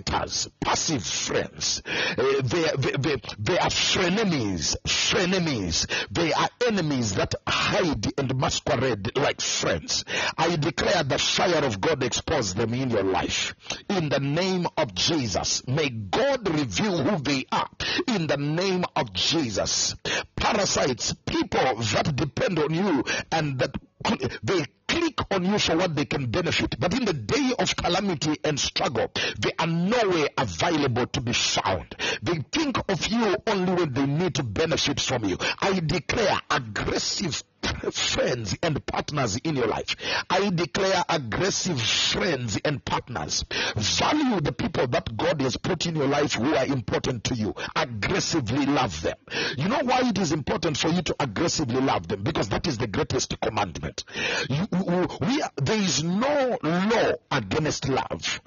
[0.00, 1.82] backbiters, passive friends.
[1.86, 5.86] Uh, they, they, they, they are frenemies, frenemies.
[6.10, 10.04] They are enemies that hide and masquerade like friends.
[10.36, 13.54] I declare the fire of God expose them in your life.
[13.88, 17.68] In the name of Jesus, may God reveal who they are.
[18.08, 19.96] In the name of Jesus,
[20.36, 23.74] parasites, people that depend on you and that
[24.42, 26.76] they click on you for what they can benefit.
[26.78, 31.94] But in the day of calamity and struggle, they are nowhere available to be found.
[32.22, 35.38] They think of you only when they need to benefit from you.
[35.60, 37.42] I declare aggressive
[37.92, 39.96] friends and partners in your life.
[40.28, 43.44] I declare aggressive friends and partners.
[43.76, 47.54] Value the people that God has put in your life who are important to you.
[47.76, 49.16] Aggressively love them.
[49.56, 52.22] You know why it is important for you to aggressively love them?
[52.22, 54.04] Because that is the greatest commandment.
[54.48, 54.66] You,
[55.20, 58.40] we, there is no law against love.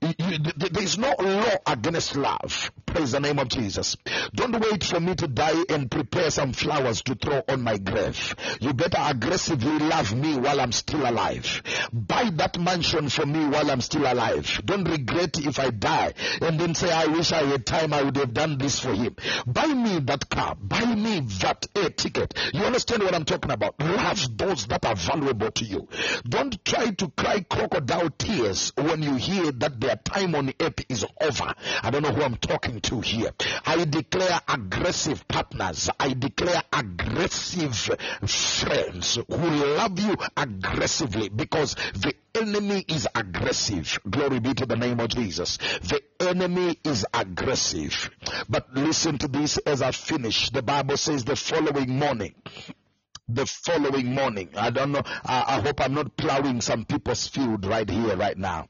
[0.00, 2.70] there is no law against love.
[2.86, 3.96] Praise the name of Jesus.
[4.34, 8.34] Don't wait for me to die and prepare some flowers to throw on my grave.
[8.60, 11.62] You better aggressively love me while I'm still alive.
[11.92, 14.60] Buy that mansion for me while I'm still alive.
[14.64, 18.16] Don't regret if I die and then say, I wish I had time, I would
[18.16, 19.16] have done this for him.
[19.46, 20.54] Buy me that car.
[20.54, 22.34] Buy me that air ticket.
[22.52, 23.80] You understand what I'm talking about?
[23.80, 25.88] Love those that are valuable to you.
[26.28, 31.04] Don't try to cry crocodile tears when you hear that their time on earth is
[31.20, 31.54] over.
[31.82, 33.30] I don't know who I'm talking to here.
[33.66, 35.88] I declare aggressive partners.
[35.98, 37.90] I declare aggressive
[38.60, 43.98] friends who love you aggressively because the enemy is aggressive.
[44.08, 45.58] Glory be to the name of Jesus.
[45.82, 48.10] The enemy is aggressive.
[48.48, 50.50] But listen to this as I finish.
[50.50, 52.34] The Bible says the following morning,
[53.34, 54.48] the following morning.
[54.56, 55.02] I don't know.
[55.24, 58.68] I, I, hope I'm not plowing some people's field right here, right now.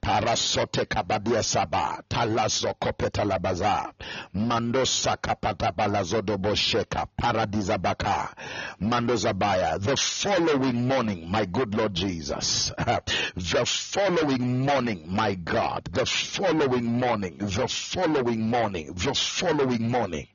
[0.00, 3.92] Parasote kabadia saba, talazo kopeta labaza,
[4.34, 8.34] mandosa kapata balazodo bosheka, paradizabaka,
[8.80, 9.78] mandozabaya.
[9.80, 12.72] The following morning, my good Lord Jesus.
[13.36, 15.88] the following morning, my God.
[15.92, 20.28] The following morning, the following morning, the following morning.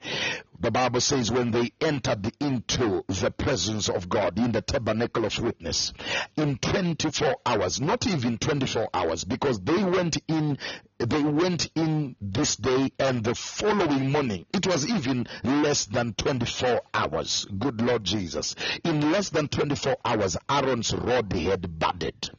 [0.59, 5.37] The Bible says when they entered into the presence of God in the tabernacle of
[5.39, 5.93] witness
[6.35, 10.57] in 24 hours, not even 24 hours, because they went in,
[10.97, 14.45] they went in this day and the following morning.
[14.51, 17.45] It was even less than 24 hours.
[17.57, 18.55] Good Lord Jesus.
[18.83, 22.31] In less than 24 hours, Aaron's rod had budded.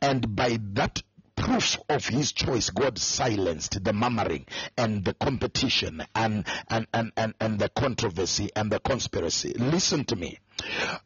[0.00, 1.02] And by that
[1.44, 4.46] proof of his choice, God silenced the murmuring
[4.78, 9.52] and the competition and, and, and, and, and the controversy and the conspiracy.
[9.58, 10.38] Listen to me.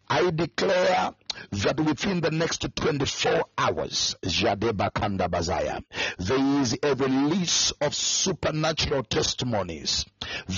[0.08, 1.12] I declare
[1.50, 5.82] that within the next 24 hours, Jadeba Kanda Bazaya,
[6.18, 10.06] there is a release of supernatural testimonies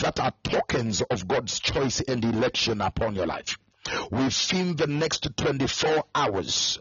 [0.03, 3.57] that are tokens of God's choice and election upon your life.
[4.11, 6.79] Within the next 24 hours,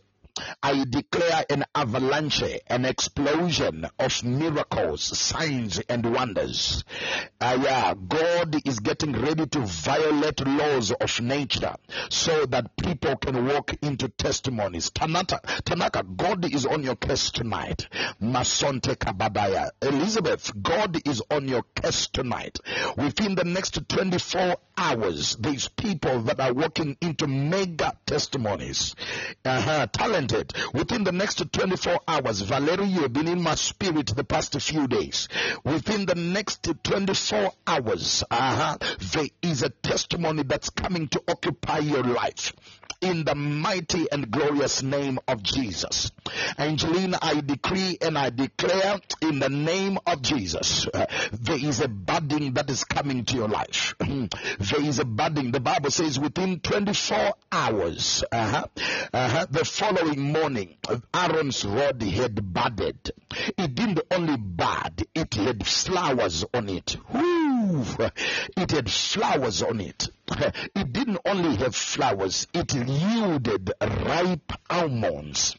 [0.61, 6.83] I declare an avalanche, an explosion of miracles, signs, and wonders.
[7.39, 11.75] Uh, yeah, God is getting ready to violate laws of nature
[12.09, 14.89] so that people can walk into testimonies.
[14.89, 17.87] Tanaka, Tanaka, God is on your case tonight.
[18.21, 19.69] Masonte Kababaya.
[19.81, 22.57] Elizabeth, God is on your case tonight.
[22.97, 28.95] Within the next 24 hours, these people that are walking into mega testimonies.
[29.45, 30.28] Uh-huh, talent
[30.73, 34.87] Within the next 24 hours, Valerie, you have been in my spirit the past few
[34.87, 35.27] days.
[35.63, 38.77] Within the next 24 hours, uh-huh,
[39.13, 42.53] there is a testimony that's coming to occupy your life
[43.01, 46.11] in the mighty and glorious name of Jesus.
[46.57, 51.87] Angelina, I decree and I declare in the name of Jesus, uh, there is a
[51.87, 53.95] budding that is coming to your life.
[53.99, 55.51] there is a budding.
[55.51, 58.65] The Bible says within 24 hours, uh-huh,
[59.13, 60.77] uh-huh, the following morning,
[61.13, 63.11] Aaron's rod had budded.
[63.57, 66.97] It didn't only bud, it had flowers on it.
[67.11, 67.85] Woo!
[68.57, 70.09] It had flowers on it.
[70.75, 75.55] It didn't only have flowers, it yielded ripe almonds.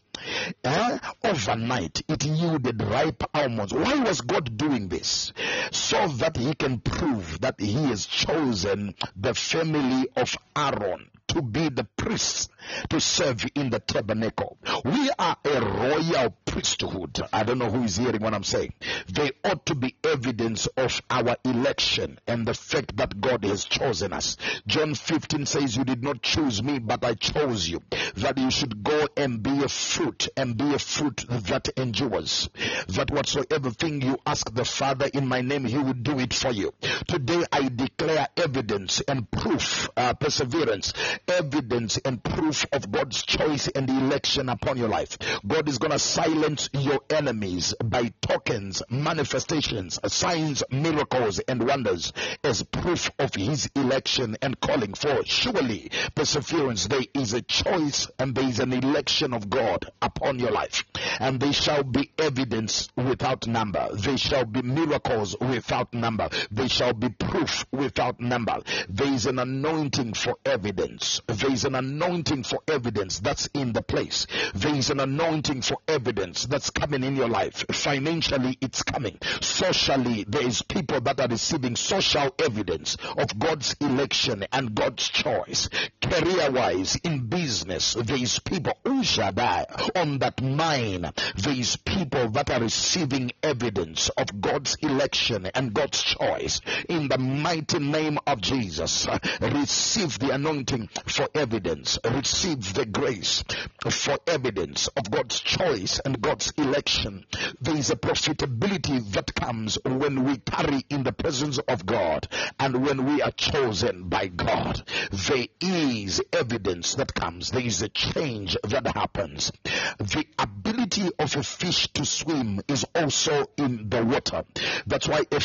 [0.63, 0.99] Eh?
[1.23, 3.73] Overnight, it yielded ripe almonds.
[3.73, 5.33] Why was God doing this?
[5.71, 11.69] So that He can prove that He has chosen the family of Aaron to be
[11.69, 12.49] the priests
[12.89, 14.57] to serve in the tabernacle.
[14.85, 17.19] We are a royal priesthood.
[17.31, 18.73] I don't know who is hearing what I'm saying.
[19.11, 24.13] They ought to be evidence of our election and the fact that God has chosen
[24.13, 24.37] us.
[24.67, 27.81] John 15 says, You did not choose me, but I chose you.
[28.15, 32.49] That you should go and be a fruit and be a fruit that endures.
[32.89, 36.51] That whatsoever thing you ask the Father in my name, He will do it for
[36.51, 36.73] you.
[37.07, 40.93] Today I declare evidence and proof, uh, perseverance,
[41.27, 45.17] evidence and proof of God's choice and election upon your life.
[45.47, 52.13] God is going to silence your enemies by tokens, manifestations, signs, miracles, and wonders
[52.43, 54.93] as proof of His election and calling.
[54.93, 60.39] For surely perseverance, there is a choice and there is an election of God upon
[60.39, 60.83] your life,
[61.19, 63.87] and they shall be evidence without number.
[63.93, 66.29] They shall be miracles without number.
[66.51, 68.61] They shall be proof without number.
[68.89, 71.21] There is an anointing for evidence.
[71.27, 74.27] There is an anointing for evidence that's in the place.
[74.53, 77.65] There is an anointing for evidence that's coming in your life.
[77.71, 79.17] Financially, it's coming.
[79.41, 85.69] Socially, there is people that are receiving social evidence of God's election and God's choice.
[86.01, 92.49] Career wise, in business, there is people, Ushadai, on that mine, there is people that
[92.49, 96.61] are receiving evidence of God's election and God's choice.
[96.89, 99.07] In the mighty name of Jesus,
[99.41, 101.97] receive the anointing for evidence.
[102.03, 103.43] Receive the grace
[103.89, 107.25] for evidence of God's choice and God's election.
[107.59, 112.27] There is a profitability that comes when we tarry in the presence of God
[112.57, 114.81] and when we are chosen by God.
[115.11, 117.51] There is evidence that comes.
[117.51, 119.51] There is a change that happens.
[119.99, 124.43] The ability of a fish to swim is also in the water.
[124.87, 125.41] That's why a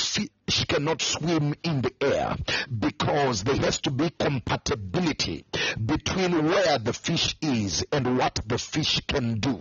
[0.47, 2.37] fish cannot swim in the air
[2.79, 5.45] because there has to be compatibility
[5.85, 9.61] between where the fish is and what the fish can do.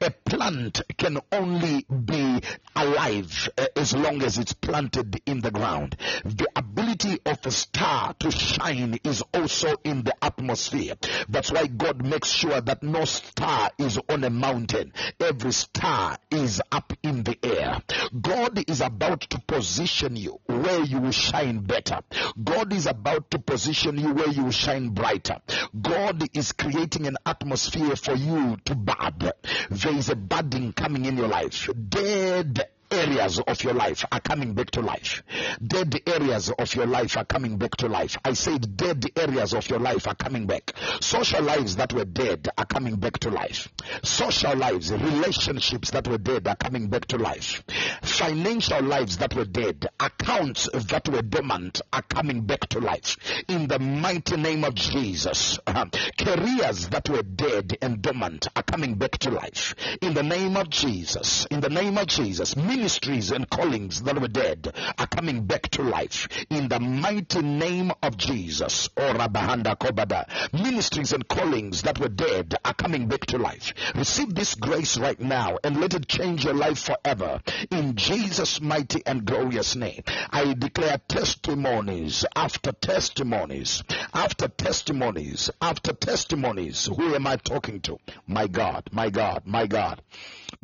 [0.00, 2.40] A plant can only be
[2.76, 5.96] alive uh, as long as it's planted in the ground.
[6.24, 10.94] The ability of a star to shine is also in the atmosphere.
[11.28, 14.92] That's why God makes sure that no star is on a mountain.
[15.20, 17.80] Every star is up in the air.
[18.20, 22.00] God is about to position you where you will shine better.
[22.42, 25.36] God is about to position you where you will shine brighter.
[25.80, 29.32] God is creating an atmosphere for you to bud.
[29.70, 31.68] There is a budding coming in your life.
[31.88, 35.22] Dead areas of your life are coming back to life.
[35.64, 38.16] Dead areas of your life are coming back to life.
[38.24, 40.72] I said dead areas of your life are coming back.
[41.00, 43.68] Social lives that were dead are coming back to life.
[44.02, 47.62] Social lives, relationships that were dead are coming back to life.
[48.02, 53.16] Financial lives that were dead, accounts that were dormant are coming back to life.
[53.48, 55.86] In the mighty name of Jesus, uh,
[56.18, 59.74] careers that were dead and dormant are coming back to life.
[60.00, 64.26] In the name of Jesus, in the name of Jesus, ministries and callings that were
[64.26, 68.88] dead are coming back to life in the mighty name of Jesus.
[68.96, 70.26] Kobada.
[70.52, 73.72] Ministries and callings that were dead are coming back to life.
[73.94, 77.40] Receive this grace right now and let it change your life forever.
[77.70, 86.86] In Jesus' mighty and glorious name, I declare testimonies after testimonies after testimonies after testimonies.
[86.86, 87.98] Who am I talking to?
[88.26, 90.02] My God, my God, my God.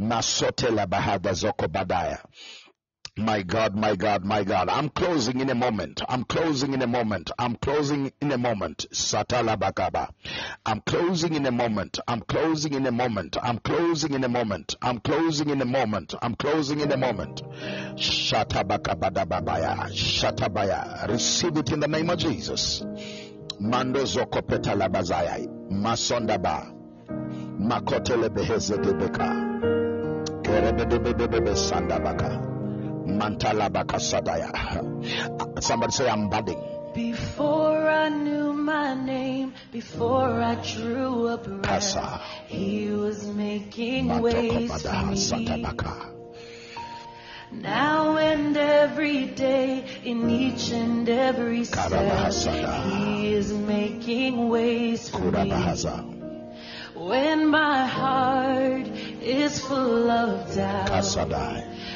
[0.01, 2.19] Masotela Bahada Zoko Badaya.
[3.19, 4.69] My God, my God, my God.
[4.69, 6.03] I'm closing in a moment.
[6.09, 7.33] I'm closing in a moment.
[7.37, 8.87] I'm closing in a moment.
[8.93, 10.11] Satala Bakaba.
[10.65, 11.99] I'm closing in a moment.
[12.07, 13.37] I'm closing in a moment.
[13.43, 14.77] I'm closing in a moment.
[14.81, 16.15] I'm closing in a moment.
[16.23, 17.43] I'm closing in a moment.
[17.97, 19.91] Shatabakabadababaya.
[19.91, 21.09] Shatabaya.
[21.09, 22.85] Receive it in the name of Jesus.
[23.59, 25.45] Mando Zoko Petala Bazaya.
[25.73, 26.73] Masondaba.
[27.59, 29.78] Makotele beheze debeka.
[35.61, 36.63] Somebody say I'm budding.
[36.95, 45.07] Before I knew my name, before I drew a breath, He was making ways for
[45.07, 45.67] me.
[47.53, 52.33] Now and every day, in each and every step,
[52.93, 56.18] He is making ways for me.
[56.99, 58.89] When my heart
[59.23, 61.05] is full of doubt,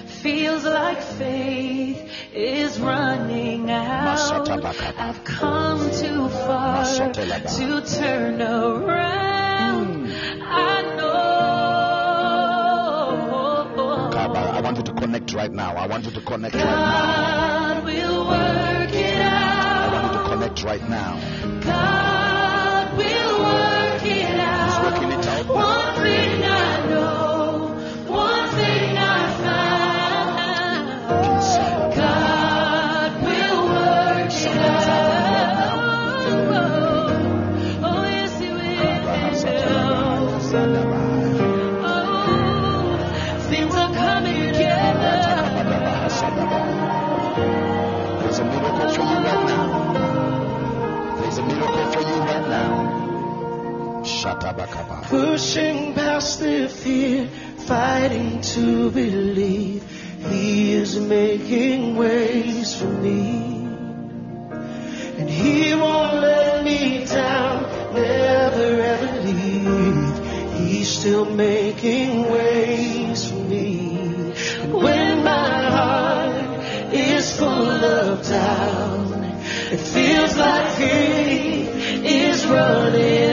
[0.07, 4.49] feels like faith is running out.
[4.49, 10.07] I've come too far to turn around.
[10.07, 10.43] Hmm.
[10.43, 11.31] I know
[14.13, 14.39] Kaba.
[14.39, 15.75] I want you to connect right now.
[15.75, 17.81] I want you to connect right now.
[17.81, 21.21] God will work it I want you to connect right now.
[21.65, 22.02] God
[54.23, 57.27] Pushing past the fear,
[57.67, 59.83] fighting to believe
[60.31, 63.67] He is making ways for me.
[65.19, 67.63] And He won't let me down,
[67.95, 70.69] never ever leave.
[70.69, 74.35] He's still making ways for me.
[74.71, 79.25] When my heart is full of doubt,
[79.73, 81.63] it feels like He
[82.07, 83.32] is running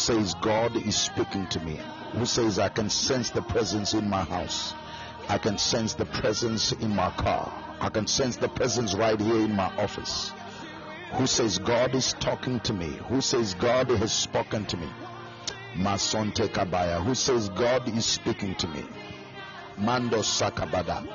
[0.00, 1.78] says God is speaking to me?
[2.12, 4.74] Who says I can sense the presence in my house?
[5.28, 7.52] I can sense the presence in my car.
[7.80, 10.32] I can sense the presence right here in my office.
[11.12, 12.88] Who says God is talking to me?
[13.08, 14.88] Who says God has spoken to me?
[15.76, 17.04] Masonte Kabaya.
[17.04, 18.84] Who says God is speaking to me?
[19.76, 21.06] Mando Sakabada.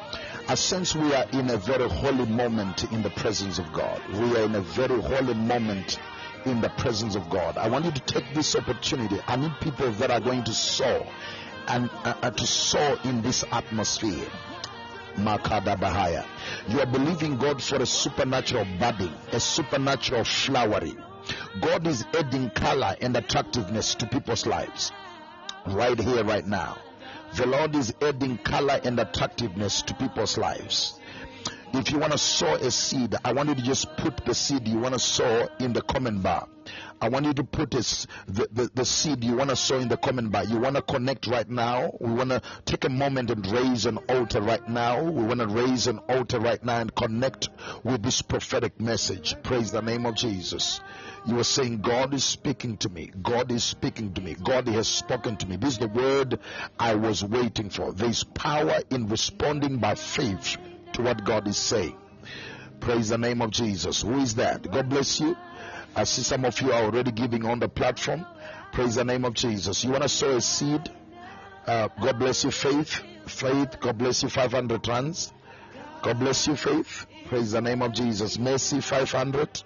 [0.47, 4.01] I sense we are in a very holy moment in the presence of God.
[4.13, 5.99] We are in a very holy moment
[6.45, 7.57] in the presence of God.
[7.57, 9.19] I want you to take this opportunity.
[9.27, 11.05] I need people that are going to sow
[11.67, 14.27] and uh, uh, to sow in this atmosphere.
[15.15, 16.25] Makada Bahaya.
[16.67, 20.97] You are believing God for a supernatural budding, a supernatural flowering.
[21.61, 24.91] God is adding color and attractiveness to people's lives.
[25.65, 26.77] Right here, right now.
[27.35, 30.99] The Lord is adding color and attractiveness to people's lives.
[31.77, 34.65] If you want to sow a seed, I want you to just put the seed
[34.65, 36.47] you want to sow in the comment bar.
[37.01, 39.89] I want you to put this, the, the, the seed you want to sow in
[39.89, 40.45] the comment bar.
[40.45, 41.91] You want to connect right now.
[41.99, 45.03] We want to take a moment and raise an altar right now.
[45.03, 47.49] We want to raise an altar right now and connect
[47.83, 49.35] with this prophetic message.
[49.43, 50.79] Praise the name of Jesus.
[51.25, 53.11] You are saying, God is speaking to me.
[53.21, 54.35] God is speaking to me.
[54.41, 55.57] God has spoken to me.
[55.57, 56.39] This is the word
[56.79, 57.91] I was waiting for.
[57.91, 60.57] There's power in responding by faith
[60.95, 61.95] to what God is saying.
[62.79, 64.01] Praise the name of Jesus.
[64.01, 64.69] Who is that?
[64.71, 65.35] God bless you.
[65.95, 68.25] I see some of you are already giving on the platform.
[68.71, 69.83] Praise the name of Jesus.
[69.83, 70.89] You want to sow a seed?
[71.65, 73.01] Uh, God bless you, Faith.
[73.27, 75.33] Faith, God bless you, 500 rands.
[76.01, 77.07] God bless you, Faith.
[77.27, 78.37] Praise the name of Jesus.
[78.37, 79.63] Mercy, 500.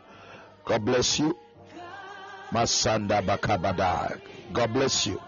[0.65, 1.37] God bless you.
[2.51, 4.19] Masanda Bakabada.
[4.53, 5.21] God bless you.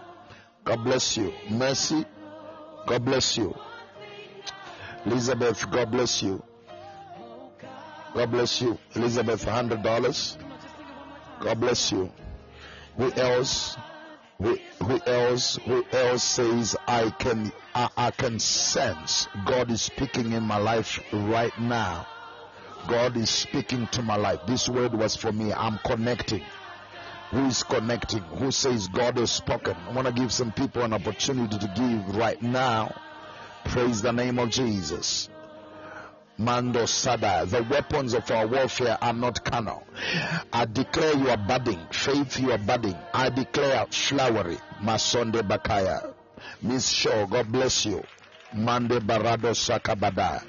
[0.64, 1.32] God bless you.
[1.50, 2.04] Mercy.
[2.86, 3.54] God bless you.
[5.04, 6.42] Elizabeth, God bless you.
[8.14, 8.78] God bless you.
[8.94, 10.36] Elizabeth, $100.
[11.40, 12.12] God bless you.
[12.96, 13.76] Who else?
[14.38, 15.56] Who, who else?
[15.64, 21.00] Who else says I can I, I can sense God is speaking in my life
[21.12, 22.06] right now.
[22.88, 24.40] God is speaking to my life.
[24.46, 25.52] This word was for me.
[25.52, 26.42] I'm connecting.
[27.30, 28.22] Who is connecting?
[28.22, 29.76] Who says God has spoken?
[29.88, 32.94] I want to give some people an opportunity to give right now.
[33.64, 35.28] Praise the name of Jesus.
[36.38, 37.46] Mando Sada.
[37.46, 39.86] The weapons of our warfare are not carnal.
[40.52, 41.80] I declare you are budding.
[41.90, 42.96] Faith, you are budding.
[43.14, 44.58] I declare flowery.
[44.82, 46.12] Masonde Bakaya.
[46.60, 48.02] Miss Shaw, God bless you.
[48.54, 50.42] Mande Barado Sakabada.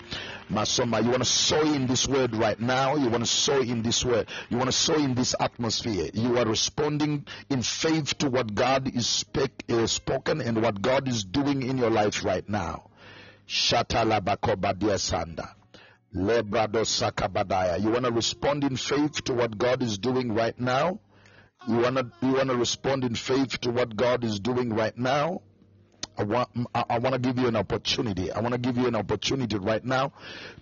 [0.49, 2.95] Masoma, you want to sow in this word right now.
[2.95, 4.27] You want to sow in this word.
[4.49, 6.09] You want to sow in this atmosphere.
[6.13, 11.07] You are responding in faith to what God is speak, uh, spoken and what God
[11.07, 12.83] is doing in your life right now.
[13.47, 15.55] Shatala Bakobadia Sanda.
[16.15, 17.81] Lebrado Sakabadaya.
[17.81, 20.99] You want to respond in faith to what God is doing right now?
[21.67, 24.95] You want to you want to respond in faith to what God is doing right
[24.97, 25.41] now?
[26.17, 28.31] I want I, I want to give you an opportunity.
[28.31, 30.13] I want to give you an opportunity right now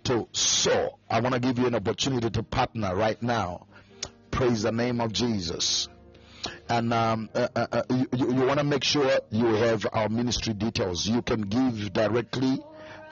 [0.05, 0.99] to sow.
[1.09, 3.67] I want to give you an opportunity to partner right now.
[4.29, 5.89] Praise the name of Jesus.
[6.69, 10.53] And um, uh, uh, uh, you, you want to make sure you have our ministry
[10.53, 11.05] details.
[11.05, 12.59] You can give directly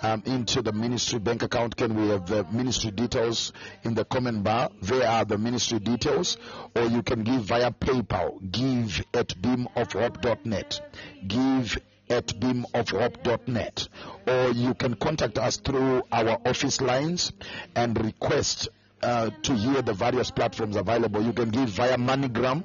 [0.02, 1.76] um, into the ministry bank account.
[1.76, 3.54] Can we have the ministry details
[3.84, 4.70] in the comment bar?
[4.82, 6.38] There are the ministry details,
[6.76, 8.52] or you can give via PayPal.
[8.52, 10.82] Give at beamofhope.net.
[11.28, 11.78] Give
[12.10, 13.88] at beamofhope.net.
[14.28, 17.32] Or you can contact us through our office lines
[17.76, 18.70] and request
[19.02, 21.22] uh, to hear the various platforms available.
[21.22, 22.64] You can give via MoneyGram.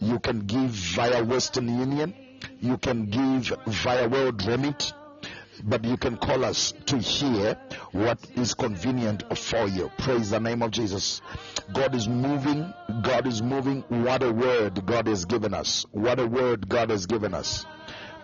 [0.00, 2.14] You can give via Western Union.
[2.60, 4.92] You can give via World Remit
[5.62, 7.56] but you can call us to hear
[7.92, 9.90] what is convenient for you.
[9.98, 11.22] Praise the name of Jesus.
[11.72, 12.72] God is moving.
[13.02, 13.82] God is moving.
[13.88, 15.86] What a word God has given us.
[15.92, 17.64] What a word God has given us.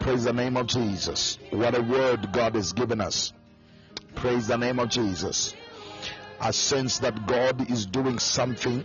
[0.01, 1.39] Praise the name of Jesus.
[1.51, 3.33] What a word God has given us.
[4.15, 5.55] Praise the name of Jesus.
[6.41, 8.85] I sense that God is doing something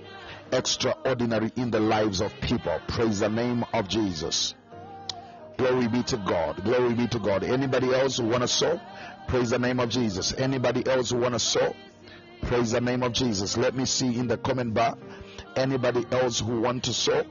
[0.52, 2.80] extraordinary in the lives of people.
[2.88, 4.56] Praise the name of Jesus.
[5.58, 6.64] Glory be to God.
[6.64, 7.44] Glory be to God.
[7.44, 8.80] Anybody else who want to sow?
[9.28, 10.34] Praise the name of Jesus.
[10.34, 11.76] Anybody else who want to sow?
[12.42, 13.56] Praise the name of Jesus.
[13.58, 14.98] Let me see in the comment bar.
[15.56, 17.24] Anybody else who want to sow?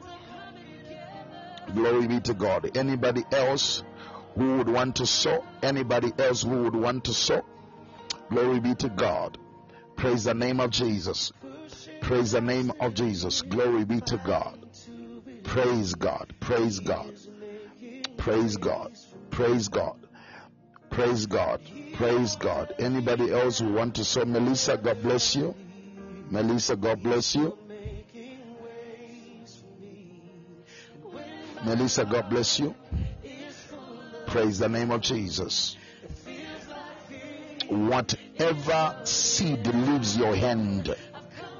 [1.74, 2.76] Glory be to God.
[2.76, 3.82] Anybody else
[4.34, 5.44] who would want to sow?
[5.62, 7.44] Anybody else who would want to sow?
[8.30, 9.38] Glory be to God.
[9.96, 11.32] Praise the name of Jesus.
[12.00, 13.42] Praise the name of Jesus.
[13.42, 14.58] Glory be to God.
[15.44, 16.34] Praise God.
[16.40, 17.12] Praise God.
[18.22, 18.92] Praise God.
[19.30, 19.96] Praise God.
[20.90, 21.60] Praise God.
[21.94, 22.72] Praise God.
[22.78, 24.24] Anybody else who want to sow?
[24.24, 25.56] Melissa, God bless you.
[26.30, 27.58] Melissa, God bless you.
[31.64, 32.76] Melissa, God bless you.
[34.28, 35.76] Praise the name of Jesus.
[37.68, 40.94] Whatever seed leaves your hand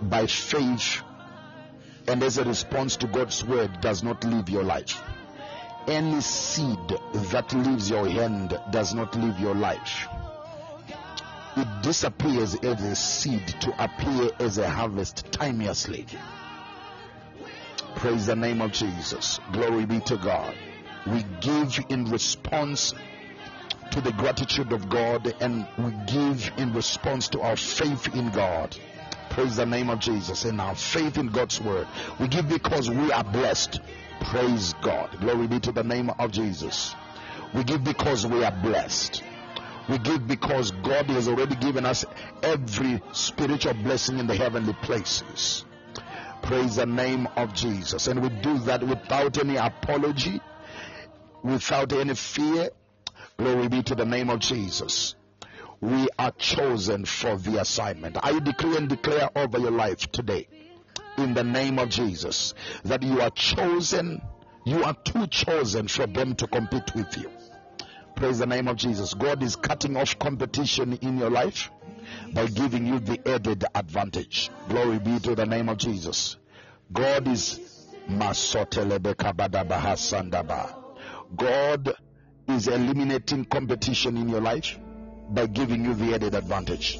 [0.01, 1.03] by faith
[2.07, 5.01] and as a response to God's word does not leave your life.
[5.87, 6.79] Any seed
[7.33, 10.07] that leaves your hand does not leave your life.
[11.57, 16.07] It disappears as a seed to appear as a harvest timelessly.
[17.97, 19.39] Praise the name of Jesus.
[19.53, 20.55] Glory be to God.
[21.07, 22.95] We give in response
[23.91, 28.77] to the gratitude of God and we give in response to our faith in God.
[29.31, 31.87] Praise the name of Jesus and our faith in God's word.
[32.19, 33.81] We give because we are blessed.
[34.25, 35.19] Praise God.
[35.21, 36.95] Glory be to the name of Jesus.
[37.55, 39.23] We give because we are blessed.
[39.89, 42.05] We give because God has already given us
[42.43, 45.65] every spiritual blessing in the heavenly places.
[46.43, 48.07] Praise the name of Jesus.
[48.07, 50.41] And we do that without any apology,
[51.43, 52.71] without any fear.
[53.37, 55.15] Glory be to the name of Jesus.
[55.81, 58.17] We are chosen for the assignment.
[58.23, 60.47] I decree and declare over your life today,
[61.19, 64.23] in the name of Jesus, that you are chosen.
[64.65, 67.31] You are too chosen for them to compete with you.
[68.15, 69.15] Praise the name of Jesus.
[69.15, 71.71] God is cutting off competition in your life
[72.33, 74.51] by giving you the added advantage.
[74.69, 76.37] Glory be to the name of Jesus.
[76.93, 77.59] God is.
[81.37, 81.95] God
[82.49, 84.79] is eliminating competition in your life
[85.31, 86.99] by giving you the added advantage.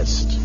[0.00, 0.39] Peace.